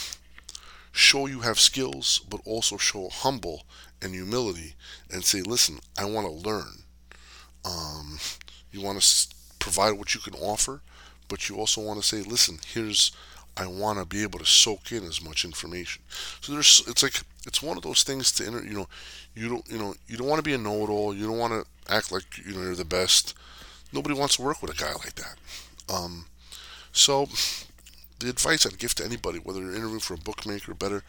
show 0.91 1.25
you 1.25 1.39
have 1.39 1.59
skills, 1.59 2.21
but 2.29 2.41
also 2.45 2.77
show 2.77 3.09
humble 3.09 3.63
and 4.01 4.13
humility 4.13 4.75
and 5.11 5.23
say, 5.23 5.41
listen, 5.41 5.79
I 5.97 6.05
want 6.05 6.27
to 6.27 6.49
learn. 6.49 6.83
Um, 7.65 8.19
you 8.71 8.81
want 8.81 9.01
to 9.01 9.27
provide 9.59 9.93
what 9.93 10.15
you 10.15 10.21
can 10.21 10.35
offer, 10.35 10.81
but 11.27 11.49
you 11.49 11.57
also 11.57 11.81
want 11.81 12.01
to 12.01 12.05
say, 12.05 12.21
listen, 12.21 12.59
here's, 12.65 13.11
I 13.57 13.67
want 13.67 13.99
to 13.99 14.05
be 14.05 14.23
able 14.23 14.39
to 14.39 14.45
soak 14.45 14.91
in 14.91 15.03
as 15.03 15.21
much 15.21 15.43
information. 15.43 16.01
So 16.41 16.53
there's, 16.53 16.83
it's 16.87 17.03
like, 17.03 17.21
it's 17.45 17.61
one 17.61 17.77
of 17.77 17.83
those 17.83 18.03
things 18.03 18.31
to 18.33 18.45
enter, 18.45 18.63
you 18.63 18.73
know, 18.73 18.87
you 19.35 19.49
don't, 19.49 19.69
you 19.69 19.77
know, 19.77 19.95
you 20.07 20.17
don't 20.17 20.27
want 20.27 20.39
to 20.39 20.43
be 20.43 20.53
a 20.53 20.57
know-it-all. 20.57 21.15
You 21.15 21.27
don't 21.27 21.37
want 21.37 21.53
to 21.53 21.93
act 21.93 22.11
like, 22.11 22.23
you 22.45 22.53
know, 22.53 22.61
you're 22.61 22.75
the 22.75 22.85
best. 22.85 23.33
Nobody 23.91 24.15
wants 24.17 24.37
to 24.37 24.41
work 24.41 24.61
with 24.61 24.71
a 24.71 24.81
guy 24.81 24.93
like 24.93 25.15
that. 25.15 25.35
Um, 25.93 26.25
so 26.91 27.27
the 28.19 28.29
advice 28.29 28.65
I'd 28.65 28.77
give 28.77 28.95
to 28.95 29.05
anybody, 29.05 29.39
whether 29.39 29.61
you're 29.61 29.75
interviewing 29.75 29.99
for 29.99 30.13
a 30.13 30.17
bookmaker, 30.17 30.73
better 30.73 31.03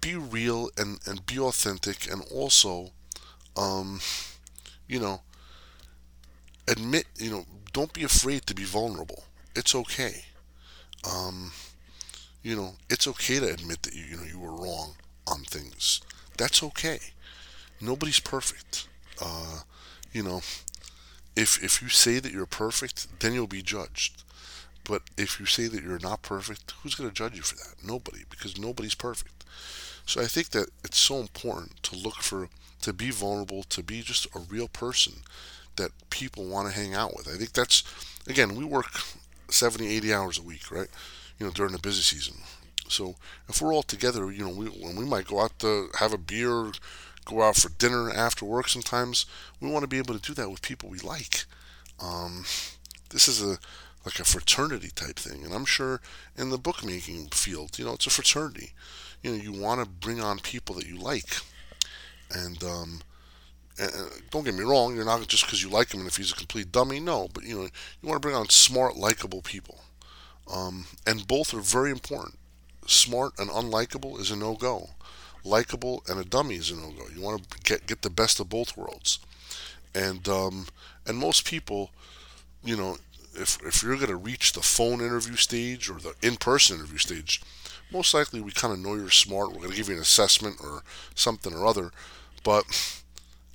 be 0.00 0.16
real 0.16 0.70
and, 0.76 0.98
and 1.06 1.26
be 1.26 1.38
authentic, 1.38 2.10
and 2.10 2.22
also, 2.30 2.90
um, 3.56 4.00
you 4.88 5.00
know, 5.00 5.22
admit, 6.68 7.06
you 7.18 7.30
know, 7.30 7.44
don't 7.72 7.92
be 7.92 8.04
afraid 8.04 8.46
to 8.46 8.54
be 8.54 8.64
vulnerable. 8.64 9.24
It's 9.54 9.74
okay. 9.74 10.24
Um, 11.10 11.52
you 12.42 12.56
know, 12.56 12.74
it's 12.90 13.06
okay 13.08 13.38
to 13.40 13.52
admit 13.52 13.82
that 13.82 13.94
you, 13.94 14.04
you 14.04 14.16
know 14.16 14.24
you 14.24 14.38
were 14.38 14.54
wrong 14.54 14.94
on 15.26 15.42
things. 15.44 16.00
That's 16.36 16.62
okay. 16.62 17.00
Nobody's 17.80 18.20
perfect. 18.20 18.88
Uh, 19.20 19.60
you 20.12 20.22
know, 20.22 20.42
if 21.36 21.62
if 21.62 21.82
you 21.82 21.88
say 21.88 22.18
that 22.18 22.32
you're 22.32 22.46
perfect, 22.46 23.20
then 23.20 23.34
you'll 23.34 23.46
be 23.46 23.62
judged. 23.62 24.22
But 24.84 25.02
if 25.16 25.38
you 25.38 25.46
say 25.46 25.68
that 25.68 25.82
you're 25.82 25.98
not 26.00 26.22
perfect, 26.22 26.72
who's 26.82 26.94
going 26.94 27.10
to 27.10 27.14
judge 27.14 27.36
you 27.36 27.42
for 27.42 27.56
that? 27.56 27.84
Nobody, 27.84 28.24
because 28.30 28.58
nobody's 28.58 28.96
perfect. 28.96 29.41
So 30.06 30.20
I 30.20 30.26
think 30.26 30.50
that 30.50 30.68
it's 30.84 30.98
so 30.98 31.16
important 31.16 31.82
to 31.84 31.96
look 31.96 32.16
for, 32.16 32.48
to 32.82 32.92
be 32.92 33.10
vulnerable, 33.10 33.62
to 33.64 33.82
be 33.82 34.02
just 34.02 34.26
a 34.34 34.40
real 34.40 34.68
person 34.68 35.14
that 35.76 35.90
people 36.10 36.44
want 36.44 36.68
to 36.68 36.74
hang 36.78 36.94
out 36.94 37.16
with. 37.16 37.28
I 37.28 37.36
think 37.36 37.52
that's, 37.52 37.82
again, 38.26 38.54
we 38.54 38.64
work 38.64 39.00
70, 39.48 39.86
80 39.88 40.12
hours 40.14 40.38
a 40.38 40.42
week, 40.42 40.70
right? 40.70 40.88
You 41.38 41.46
know, 41.46 41.52
during 41.52 41.72
the 41.72 41.78
busy 41.78 42.02
season. 42.02 42.36
So 42.88 43.16
if 43.48 43.60
we're 43.62 43.72
all 43.74 43.82
together, 43.82 44.30
you 44.30 44.44
know, 44.44 44.50
we, 44.50 44.66
when 44.66 44.96
we 44.96 45.04
might 45.04 45.26
go 45.26 45.40
out 45.40 45.58
to 45.60 45.88
have 45.98 46.12
a 46.12 46.18
beer, 46.18 46.72
go 47.24 47.42
out 47.42 47.56
for 47.56 47.70
dinner 47.70 48.10
after 48.10 48.44
work 48.44 48.68
sometimes, 48.68 49.24
we 49.60 49.70
want 49.70 49.82
to 49.82 49.88
be 49.88 49.98
able 49.98 50.18
to 50.18 50.20
do 50.20 50.34
that 50.34 50.50
with 50.50 50.62
people 50.62 50.88
we 50.88 50.98
like. 50.98 51.44
Um, 52.00 52.44
this 53.10 53.28
is 53.28 53.42
a 53.42 53.58
like 54.04 54.18
a 54.18 54.24
fraternity 54.24 54.90
type 54.94 55.16
thing. 55.16 55.44
And 55.44 55.54
I'm 55.54 55.64
sure 55.64 56.00
in 56.36 56.50
the 56.50 56.58
bookmaking 56.58 57.28
field, 57.28 57.78
you 57.78 57.84
know, 57.84 57.94
it's 57.94 58.06
a 58.06 58.10
fraternity. 58.10 58.72
You 59.22 59.32
know, 59.32 59.42
you 59.42 59.52
want 59.52 59.82
to 59.82 59.88
bring 59.88 60.20
on 60.20 60.38
people 60.38 60.74
that 60.76 60.86
you 60.86 60.96
like. 60.96 61.36
And, 62.34 62.62
um, 62.64 63.02
and 63.78 63.90
don't 64.30 64.44
get 64.44 64.54
me 64.54 64.64
wrong, 64.64 64.94
you're 64.94 65.04
not 65.04 65.26
just 65.28 65.46
because 65.46 65.62
you 65.62 65.70
like 65.70 65.92
him 65.92 66.00
and 66.00 66.08
if 66.08 66.16
he's 66.16 66.32
a 66.32 66.36
complete 66.36 66.72
dummy, 66.72 67.00
no, 67.00 67.28
but 67.32 67.44
you 67.44 67.54
know, 67.56 67.62
you 67.62 68.08
want 68.08 68.20
to 68.20 68.26
bring 68.26 68.36
on 68.36 68.48
smart, 68.48 68.96
likable 68.96 69.42
people. 69.42 69.80
Um, 70.52 70.86
and 71.06 71.26
both 71.26 71.54
are 71.54 71.60
very 71.60 71.90
important. 71.90 72.38
Smart 72.86 73.32
and 73.38 73.48
unlikable 73.48 74.20
is 74.20 74.30
a 74.30 74.36
no 74.36 74.54
go. 74.54 74.90
Likable 75.44 76.02
and 76.08 76.20
a 76.20 76.24
dummy 76.24 76.56
is 76.56 76.70
a 76.70 76.76
no 76.76 76.90
go. 76.90 77.04
You 77.14 77.22
want 77.22 77.48
to 77.48 77.60
get 77.62 77.86
get 77.86 78.02
the 78.02 78.10
best 78.10 78.40
of 78.40 78.48
both 78.48 78.76
worlds. 78.76 79.18
And 79.94 80.28
um, 80.28 80.66
and 81.06 81.16
most 81.16 81.46
people, 81.46 81.90
you 82.64 82.76
know, 82.76 82.98
if 83.34 83.58
if 83.64 83.82
you're 83.82 83.96
going 83.96 84.08
to 84.08 84.16
reach 84.16 84.52
the 84.52 84.62
phone 84.62 85.00
interview 85.00 85.36
stage 85.36 85.88
or 85.88 85.98
the 85.98 86.14
in-person 86.22 86.76
interview 86.76 86.98
stage, 86.98 87.42
most 87.90 88.14
likely 88.14 88.40
we 88.40 88.52
kind 88.52 88.72
of 88.72 88.80
know 88.80 88.94
you're 88.94 89.10
smart. 89.10 89.50
We're 89.50 89.58
going 89.58 89.70
to 89.70 89.76
give 89.76 89.88
you 89.88 89.96
an 89.96 90.00
assessment 90.00 90.56
or 90.62 90.82
something 91.14 91.52
or 91.52 91.66
other, 91.66 91.92
but 92.44 92.64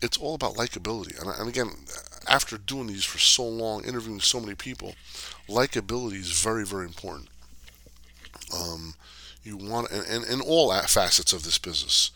it's 0.01 0.17
all 0.17 0.35
about 0.35 0.55
likability. 0.55 1.19
And, 1.19 1.29
and 1.39 1.49
again, 1.49 1.71
after 2.27 2.57
doing 2.57 2.87
these 2.87 3.03
for 3.05 3.17
so 3.17 3.47
long, 3.47 3.83
interviewing 3.83 4.19
so 4.19 4.39
many 4.39 4.55
people, 4.55 4.95
likability 5.47 6.19
is 6.19 6.41
very 6.41 6.65
very 6.65 6.85
important. 6.85 7.29
Um, 8.53 8.93
you 9.43 9.57
want 9.57 9.91
and, 9.91 10.25
in 10.25 10.41
all 10.41 10.71
facets 10.83 11.33
of 11.33 11.43
this 11.43 11.57
business, 11.57 12.11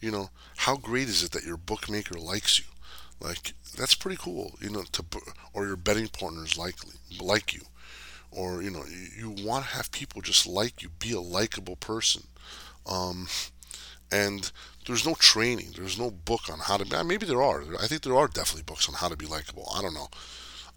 you 0.00 0.10
know, 0.10 0.30
how 0.58 0.76
great 0.76 1.08
is 1.08 1.22
it 1.22 1.32
that 1.32 1.44
your 1.44 1.56
bookmaker 1.56 2.18
likes 2.18 2.58
you? 2.58 2.64
Like 3.24 3.54
that's 3.76 3.94
pretty 3.94 4.18
cool, 4.20 4.54
you 4.60 4.70
know. 4.70 4.82
To 4.92 5.04
or 5.54 5.66
your 5.66 5.76
betting 5.76 6.08
partners 6.08 6.58
like 6.58 6.76
like 7.20 7.54
you, 7.54 7.62
or 8.30 8.62
you 8.62 8.70
know, 8.70 8.84
you, 8.84 9.30
you 9.34 9.44
want 9.44 9.64
to 9.64 9.70
have 9.72 9.90
people 9.90 10.20
just 10.20 10.46
like 10.46 10.82
you, 10.82 10.90
be 10.98 11.12
a 11.12 11.20
likable 11.20 11.76
person. 11.76 12.24
Um, 12.86 13.28
and 14.12 14.52
there's 14.86 15.06
no 15.06 15.14
training, 15.14 15.72
there's 15.76 15.98
no 15.98 16.10
book 16.10 16.42
on 16.52 16.58
how 16.58 16.76
to 16.76 16.84
be. 16.84 17.02
Maybe 17.02 17.24
there 17.26 17.42
are. 17.42 17.62
I 17.80 17.86
think 17.86 18.02
there 18.02 18.16
are 18.16 18.28
definitely 18.28 18.64
books 18.64 18.88
on 18.88 18.94
how 18.94 19.08
to 19.08 19.16
be 19.16 19.26
likable. 19.26 19.72
I 19.74 19.80
don't 19.80 19.94
know. 19.94 20.08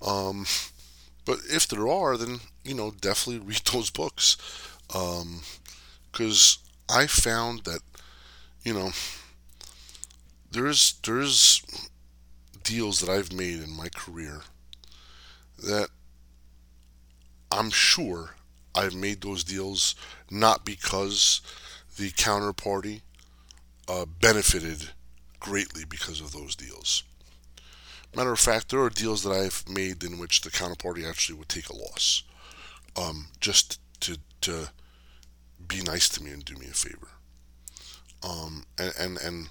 Um, 0.02 0.46
but 1.26 1.40
if 1.50 1.68
there 1.68 1.88
are, 1.88 2.16
then 2.16 2.40
you 2.64 2.74
know, 2.74 2.92
definitely 2.92 3.46
read 3.46 3.62
those 3.74 3.90
books. 3.90 4.38
Because 4.88 6.58
um, 6.90 6.98
I 6.98 7.08
found 7.08 7.66
that, 7.66 7.82
you 8.64 8.74
know, 8.74 8.92
there's 10.50 10.94
there's 11.04 11.62
deals 12.68 13.00
that 13.02 13.10
I've 13.10 13.34
made 13.34 13.62
in 13.62 13.72
my 13.72 13.90
career 13.90 14.42
that 15.60 15.90
I'm 17.52 17.70
sure 17.72 18.36
I've 18.76 18.96
made 18.96 19.22
those 19.22 19.44
deals 19.44 19.96
not 20.30 20.66
because 20.66 21.42
the 21.98 22.12
counterparty 22.12 23.02
uh, 23.88 24.06
benefited 24.06 24.92
greatly 25.40 25.86
because 25.86 26.22
of 26.22 26.32
those 26.34 26.56
deals. 26.56 27.04
Matter 28.16 28.32
of 28.34 28.40
fact, 28.40 28.70
there 28.70 28.82
are 28.82 28.90
deals 28.90 29.24
that 29.24 29.32
I've 29.32 29.64
made 29.70 30.04
in 30.04 30.18
which 30.20 30.42
the 30.42 30.52
counterparty 30.52 31.08
actually 31.10 31.38
would 31.40 31.50
take 31.50 31.70
a 31.70 31.76
loss. 31.76 32.24
um, 32.98 33.28
just 33.40 33.80
to 34.02 34.18
to 34.42 34.70
be 35.68 35.82
nice 35.82 36.10
to 36.10 36.24
me 36.24 36.32
and 36.32 36.46
do 36.46 36.56
me 36.56 36.68
a 36.68 36.74
favor. 36.74 37.10
Um, 38.24 38.66
and, 38.78 38.94
and 39.00 39.18
and 39.20 39.50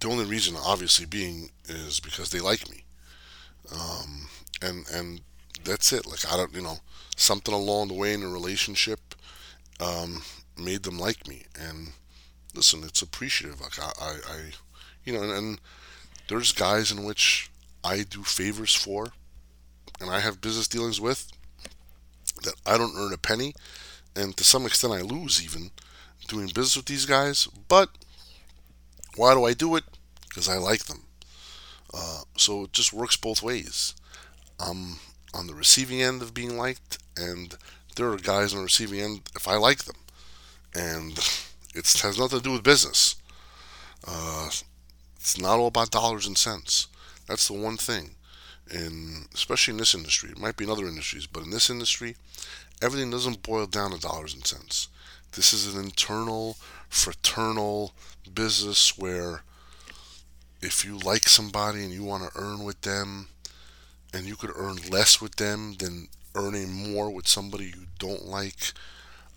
the 0.00 0.08
only 0.08 0.24
reason, 0.24 0.56
obviously, 0.56 1.06
being 1.06 1.50
is 1.68 2.00
because 2.00 2.30
they 2.30 2.40
like 2.40 2.68
me. 2.70 2.84
Um, 3.72 4.28
and 4.62 4.88
and 4.90 5.20
that's 5.64 5.92
it. 5.92 6.06
Like 6.06 6.30
I 6.30 6.36
don't, 6.36 6.54
you 6.54 6.62
know, 6.62 6.78
something 7.16 7.54
along 7.54 7.88
the 7.88 7.94
way 7.94 8.12
in 8.14 8.22
a 8.22 8.28
relationship 8.28 9.14
um, 9.80 10.22
made 10.56 10.82
them 10.82 10.98
like 10.98 11.26
me. 11.28 11.44
And 11.58 11.92
listen, 12.54 12.82
it's 12.84 13.02
appreciative. 13.02 13.60
Like 13.60 13.78
I, 13.78 13.92
I, 14.00 14.10
I 14.28 14.40
you 15.04 15.12
know, 15.12 15.22
and, 15.22 15.32
and 15.32 15.60
there's 16.28 16.52
guys 16.52 16.90
in 16.90 17.04
which 17.04 17.50
I 17.84 18.02
do 18.02 18.22
favors 18.22 18.74
for, 18.74 19.12
and 20.00 20.10
I 20.10 20.20
have 20.20 20.40
business 20.40 20.68
dealings 20.68 21.00
with 21.00 21.30
that 22.42 22.54
I 22.66 22.78
don't 22.78 22.96
earn 22.96 23.12
a 23.12 23.18
penny, 23.18 23.54
and 24.14 24.36
to 24.36 24.44
some 24.44 24.66
extent 24.66 24.92
I 24.92 25.00
lose 25.02 25.42
even 25.42 25.70
doing 26.28 26.46
business 26.46 26.76
with 26.76 26.86
these 26.86 27.06
guys. 27.06 27.48
But 27.68 27.90
why 29.18 29.34
do 29.34 29.44
I 29.44 29.52
do 29.52 29.76
it? 29.76 29.84
Because 30.28 30.48
I 30.48 30.56
like 30.56 30.84
them. 30.84 31.02
Uh, 31.92 32.22
so 32.36 32.64
it 32.64 32.72
just 32.72 32.92
works 32.92 33.16
both 33.16 33.42
ways. 33.42 33.94
I'm 34.60 34.96
on 35.34 35.46
the 35.46 35.54
receiving 35.54 36.00
end 36.02 36.22
of 36.22 36.34
being 36.34 36.56
liked, 36.56 36.98
and 37.16 37.56
there 37.96 38.10
are 38.10 38.16
guys 38.16 38.52
on 38.52 38.58
the 38.58 38.64
receiving 38.64 39.00
end 39.00 39.20
if 39.34 39.48
I 39.48 39.56
like 39.56 39.84
them, 39.84 39.96
and 40.74 41.18
it 41.74 41.86
has 42.02 42.18
nothing 42.18 42.38
to 42.38 42.44
do 42.44 42.52
with 42.52 42.62
business. 42.62 43.16
Uh, 44.06 44.50
it's 45.16 45.40
not 45.40 45.58
all 45.58 45.66
about 45.66 45.90
dollars 45.90 46.26
and 46.26 46.38
cents. 46.38 46.86
That's 47.26 47.48
the 47.48 47.54
one 47.54 47.76
thing, 47.76 48.14
and 48.70 49.26
especially 49.34 49.72
in 49.72 49.78
this 49.78 49.94
industry. 49.94 50.30
It 50.30 50.38
might 50.38 50.56
be 50.56 50.64
in 50.64 50.70
other 50.70 50.86
industries, 50.86 51.26
but 51.26 51.42
in 51.42 51.50
this 51.50 51.70
industry, 51.70 52.16
everything 52.80 53.10
doesn't 53.10 53.42
boil 53.42 53.66
down 53.66 53.90
to 53.90 53.98
dollars 53.98 54.34
and 54.34 54.46
cents. 54.46 54.88
This 55.32 55.52
is 55.52 55.74
an 55.74 55.82
internal, 55.82 56.56
fraternal 56.88 57.92
business 58.28 58.96
where 58.98 59.42
if 60.60 60.84
you 60.84 60.98
like 60.98 61.28
somebody 61.28 61.84
and 61.84 61.92
you 61.92 62.04
want 62.04 62.24
to 62.24 62.38
earn 62.40 62.64
with 62.64 62.80
them, 62.82 63.28
and 64.12 64.26
you 64.26 64.36
could 64.36 64.50
earn 64.54 64.76
less 64.90 65.20
with 65.20 65.36
them 65.36 65.74
than 65.78 66.08
earning 66.34 66.72
more 66.72 67.10
with 67.10 67.28
somebody 67.28 67.66
you 67.66 67.86
don't 67.98 68.24
like, 68.24 68.72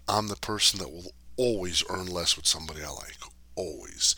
I'm 0.08 0.28
the 0.28 0.36
person 0.36 0.80
that 0.80 0.92
will 0.92 1.12
always 1.38 1.84
earn 1.90 2.08
less 2.08 2.36
with 2.36 2.48
somebody 2.48 2.82
I 2.84 2.90
like. 2.90 3.18
Always. 3.56 4.16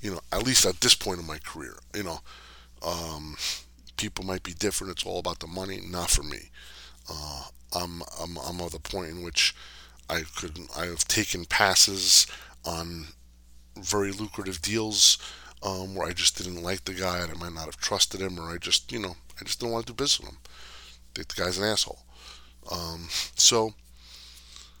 You 0.00 0.12
know, 0.12 0.20
at 0.32 0.44
least 0.44 0.66
at 0.66 0.80
this 0.80 0.94
point 0.94 1.20
in 1.20 1.26
my 1.26 1.38
career. 1.38 1.76
You 1.94 2.04
know, 2.04 2.20
um, 2.86 3.36
people 3.96 4.24
might 4.24 4.42
be 4.42 4.52
different. 4.52 4.92
It's 4.92 5.06
all 5.06 5.18
about 5.18 5.40
the 5.40 5.46
money. 5.46 5.80
Not 5.82 6.10
for 6.10 6.22
me. 6.22 6.50
Uh, 7.10 7.44
I'm, 7.74 8.02
I'm, 8.20 8.36
I'm 8.38 8.60
at 8.60 8.72
the 8.72 8.78
point 8.80 9.10
in 9.10 9.22
which 9.22 9.54
I 10.08 10.22
could 10.36 10.58
I 10.76 10.86
have 10.86 11.08
taken 11.08 11.44
passes 11.46 12.26
on 12.64 13.08
very 13.76 14.12
lucrative 14.12 14.62
deals 14.62 15.18
um, 15.62 15.94
where 15.94 16.06
I 16.06 16.12
just 16.12 16.36
didn't 16.36 16.62
like 16.62 16.84
the 16.84 16.94
guy 16.94 17.20
and 17.20 17.30
I 17.30 17.34
might 17.34 17.54
not 17.54 17.64
have 17.64 17.78
trusted 17.78 18.20
him 18.20 18.38
or 18.38 18.50
I 18.50 18.58
just 18.58 18.92
you 18.92 18.98
know 18.98 19.16
I 19.40 19.44
just 19.44 19.60
didn't 19.60 19.72
want 19.72 19.86
to 19.86 19.92
do 19.92 19.96
business 19.96 20.20
with 20.20 20.30
him. 20.30 20.38
I 20.44 21.10
think 21.14 21.28
the 21.28 21.42
guy's 21.42 21.58
an 21.58 21.64
asshole. 21.64 22.00
Um, 22.70 23.08
so 23.36 23.74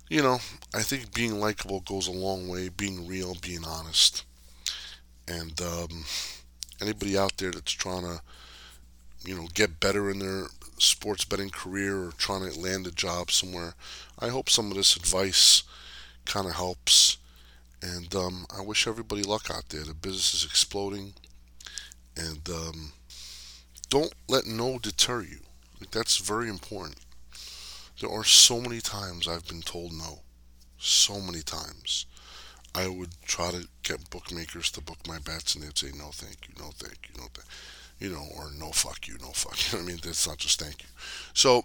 you 0.08 0.22
know 0.22 0.38
I 0.74 0.82
think 0.82 1.14
being 1.14 1.40
likable 1.40 1.80
goes 1.80 2.06
a 2.06 2.12
long 2.12 2.48
way. 2.48 2.68
Being 2.68 3.06
real, 3.06 3.36
being 3.40 3.64
honest, 3.64 4.24
and 5.26 5.58
um, 5.60 6.04
anybody 6.80 7.16
out 7.16 7.38
there 7.38 7.50
that's 7.50 7.72
trying 7.72 8.02
to 8.02 8.20
you 9.24 9.34
know 9.34 9.48
get 9.54 9.80
better 9.80 10.10
in 10.10 10.18
their 10.18 10.46
sports 10.78 11.24
betting 11.24 11.50
career 11.50 11.96
or 11.96 12.12
trying 12.12 12.50
to 12.50 12.58
land 12.58 12.86
a 12.86 12.90
job 12.90 13.30
somewhere, 13.30 13.74
I 14.18 14.28
hope 14.28 14.50
some 14.50 14.70
of 14.70 14.76
this 14.76 14.96
advice 14.96 15.62
kind 16.24 16.46
of 16.46 16.54
helps. 16.54 17.16
And 17.84 18.14
um, 18.14 18.46
I 18.56 18.62
wish 18.62 18.86
everybody 18.86 19.22
luck 19.22 19.50
out 19.50 19.68
there. 19.68 19.84
The 19.84 19.94
business 19.94 20.32
is 20.32 20.44
exploding, 20.44 21.12
and 22.16 22.48
um, 22.48 22.92
don't 23.90 24.14
let 24.26 24.46
no 24.46 24.78
deter 24.78 25.22
you. 25.22 25.40
Like, 25.80 25.90
that's 25.90 26.16
very 26.16 26.48
important. 26.48 26.96
There 28.00 28.10
are 28.10 28.24
so 28.24 28.60
many 28.60 28.80
times 28.80 29.28
I've 29.28 29.46
been 29.46 29.62
told 29.62 29.92
no. 29.92 30.20
So 30.78 31.20
many 31.20 31.42
times. 31.42 32.06
I 32.74 32.88
would 32.88 33.10
try 33.22 33.50
to 33.50 33.68
get 33.82 34.10
bookmakers 34.10 34.70
to 34.72 34.80
book 34.80 34.98
my 35.06 35.18
bets, 35.18 35.54
and 35.54 35.62
they'd 35.62 35.78
say 35.78 35.90
no, 35.96 36.06
thank 36.06 36.48
you, 36.48 36.54
no, 36.58 36.70
thank 36.78 36.98
you, 37.08 37.20
no, 37.20 37.28
thank 37.34 37.36
you 37.36 37.54
you 37.98 38.10
know, 38.10 38.26
or 38.36 38.50
no, 38.58 38.70
fuck 38.70 39.06
you, 39.08 39.16
no, 39.20 39.28
fuck 39.28 39.72
you. 39.72 39.78
I 39.82 39.82
mean, 39.82 39.98
it's 40.04 40.26
not 40.26 40.38
just 40.38 40.60
thank 40.60 40.82
you. 40.82 40.88
So, 41.32 41.64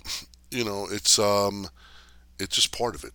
you 0.52 0.64
know, 0.64 0.88
it's 0.90 1.20
um, 1.20 1.68
it's 2.40 2.56
just 2.56 2.78
part 2.78 2.96
of 2.96 3.04
it. 3.04 3.14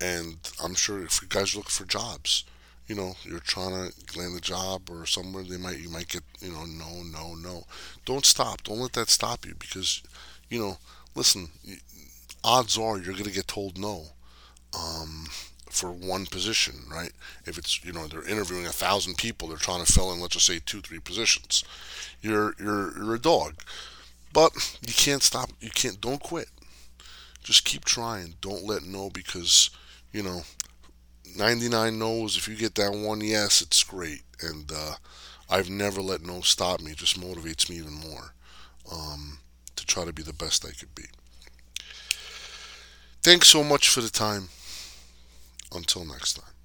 And 0.00 0.36
I'm 0.62 0.74
sure 0.74 1.02
if 1.02 1.22
you 1.22 1.28
guys 1.28 1.56
look 1.56 1.70
for 1.70 1.84
jobs, 1.84 2.44
you 2.86 2.94
know, 2.94 3.14
you're 3.24 3.40
trying 3.40 3.90
to 3.90 4.18
land 4.18 4.36
a 4.36 4.40
job 4.40 4.90
or 4.90 5.06
somewhere 5.06 5.42
they 5.42 5.56
might 5.56 5.78
you 5.78 5.88
might 5.88 6.08
get, 6.08 6.22
you 6.40 6.52
know, 6.52 6.64
no, 6.64 7.02
no, 7.02 7.34
no. 7.34 7.64
Don't 8.04 8.24
stop. 8.24 8.62
Don't 8.62 8.78
let 8.78 8.92
that 8.92 9.08
stop 9.08 9.46
you 9.46 9.54
because, 9.58 10.02
you 10.48 10.58
know, 10.58 10.78
listen, 11.14 11.48
odds 12.44 12.78
are 12.78 12.98
you're 12.98 13.14
going 13.14 13.24
to 13.24 13.30
get 13.30 13.48
told 13.48 13.78
no. 13.78 14.04
Um, 14.78 15.26
for 15.70 15.90
one 15.90 16.26
position, 16.26 16.74
right? 16.90 17.12
If 17.44 17.58
it's 17.58 17.84
you 17.84 17.92
know 17.92 18.06
they're 18.06 18.26
interviewing 18.28 18.66
a 18.66 18.72
thousand 18.72 19.16
people, 19.18 19.48
they're 19.48 19.58
trying 19.58 19.84
to 19.84 19.92
fill 19.92 20.12
in 20.12 20.20
let's 20.20 20.34
just 20.34 20.46
say 20.46 20.60
two, 20.64 20.80
three 20.80 20.98
positions. 20.98 21.64
You're 22.22 22.54
you're 22.58 22.96
you're 22.96 23.14
a 23.14 23.18
dog, 23.20 23.56
but 24.32 24.52
you 24.86 24.92
can't 24.92 25.22
stop. 25.22 25.50
You 25.60 25.70
can't. 25.70 26.00
Don't 26.00 26.20
quit. 26.20 26.48
Just 27.42 27.64
keep 27.64 27.84
trying. 27.84 28.34
Don't 28.40 28.64
let 28.64 28.84
no 28.84 29.10
because 29.10 29.70
you 30.16 30.22
know 30.22 30.42
99 31.36 31.98
no's. 31.98 32.36
If 32.38 32.48
you 32.48 32.56
get 32.56 32.74
that 32.76 32.92
one 32.92 33.20
yes, 33.20 33.60
it's 33.60 33.84
great. 33.84 34.22
And 34.40 34.72
uh, 34.74 34.94
I've 35.50 35.68
never 35.68 36.00
let 36.00 36.24
no 36.24 36.40
stop 36.40 36.80
me. 36.80 36.92
It 36.92 36.96
just 36.96 37.20
motivates 37.20 37.68
me 37.68 37.76
even 37.76 37.92
more 37.92 38.32
um, 38.90 39.38
to 39.76 39.84
try 39.84 40.06
to 40.06 40.12
be 40.12 40.22
the 40.22 40.32
best 40.32 40.64
I 40.64 40.70
could 40.70 40.94
be. 40.94 41.04
Thanks 43.22 43.48
so 43.48 43.62
much 43.62 43.88
for 43.90 44.00
the 44.00 44.10
time. 44.10 44.48
Until 45.74 46.04
next 46.06 46.34
time. 46.34 46.55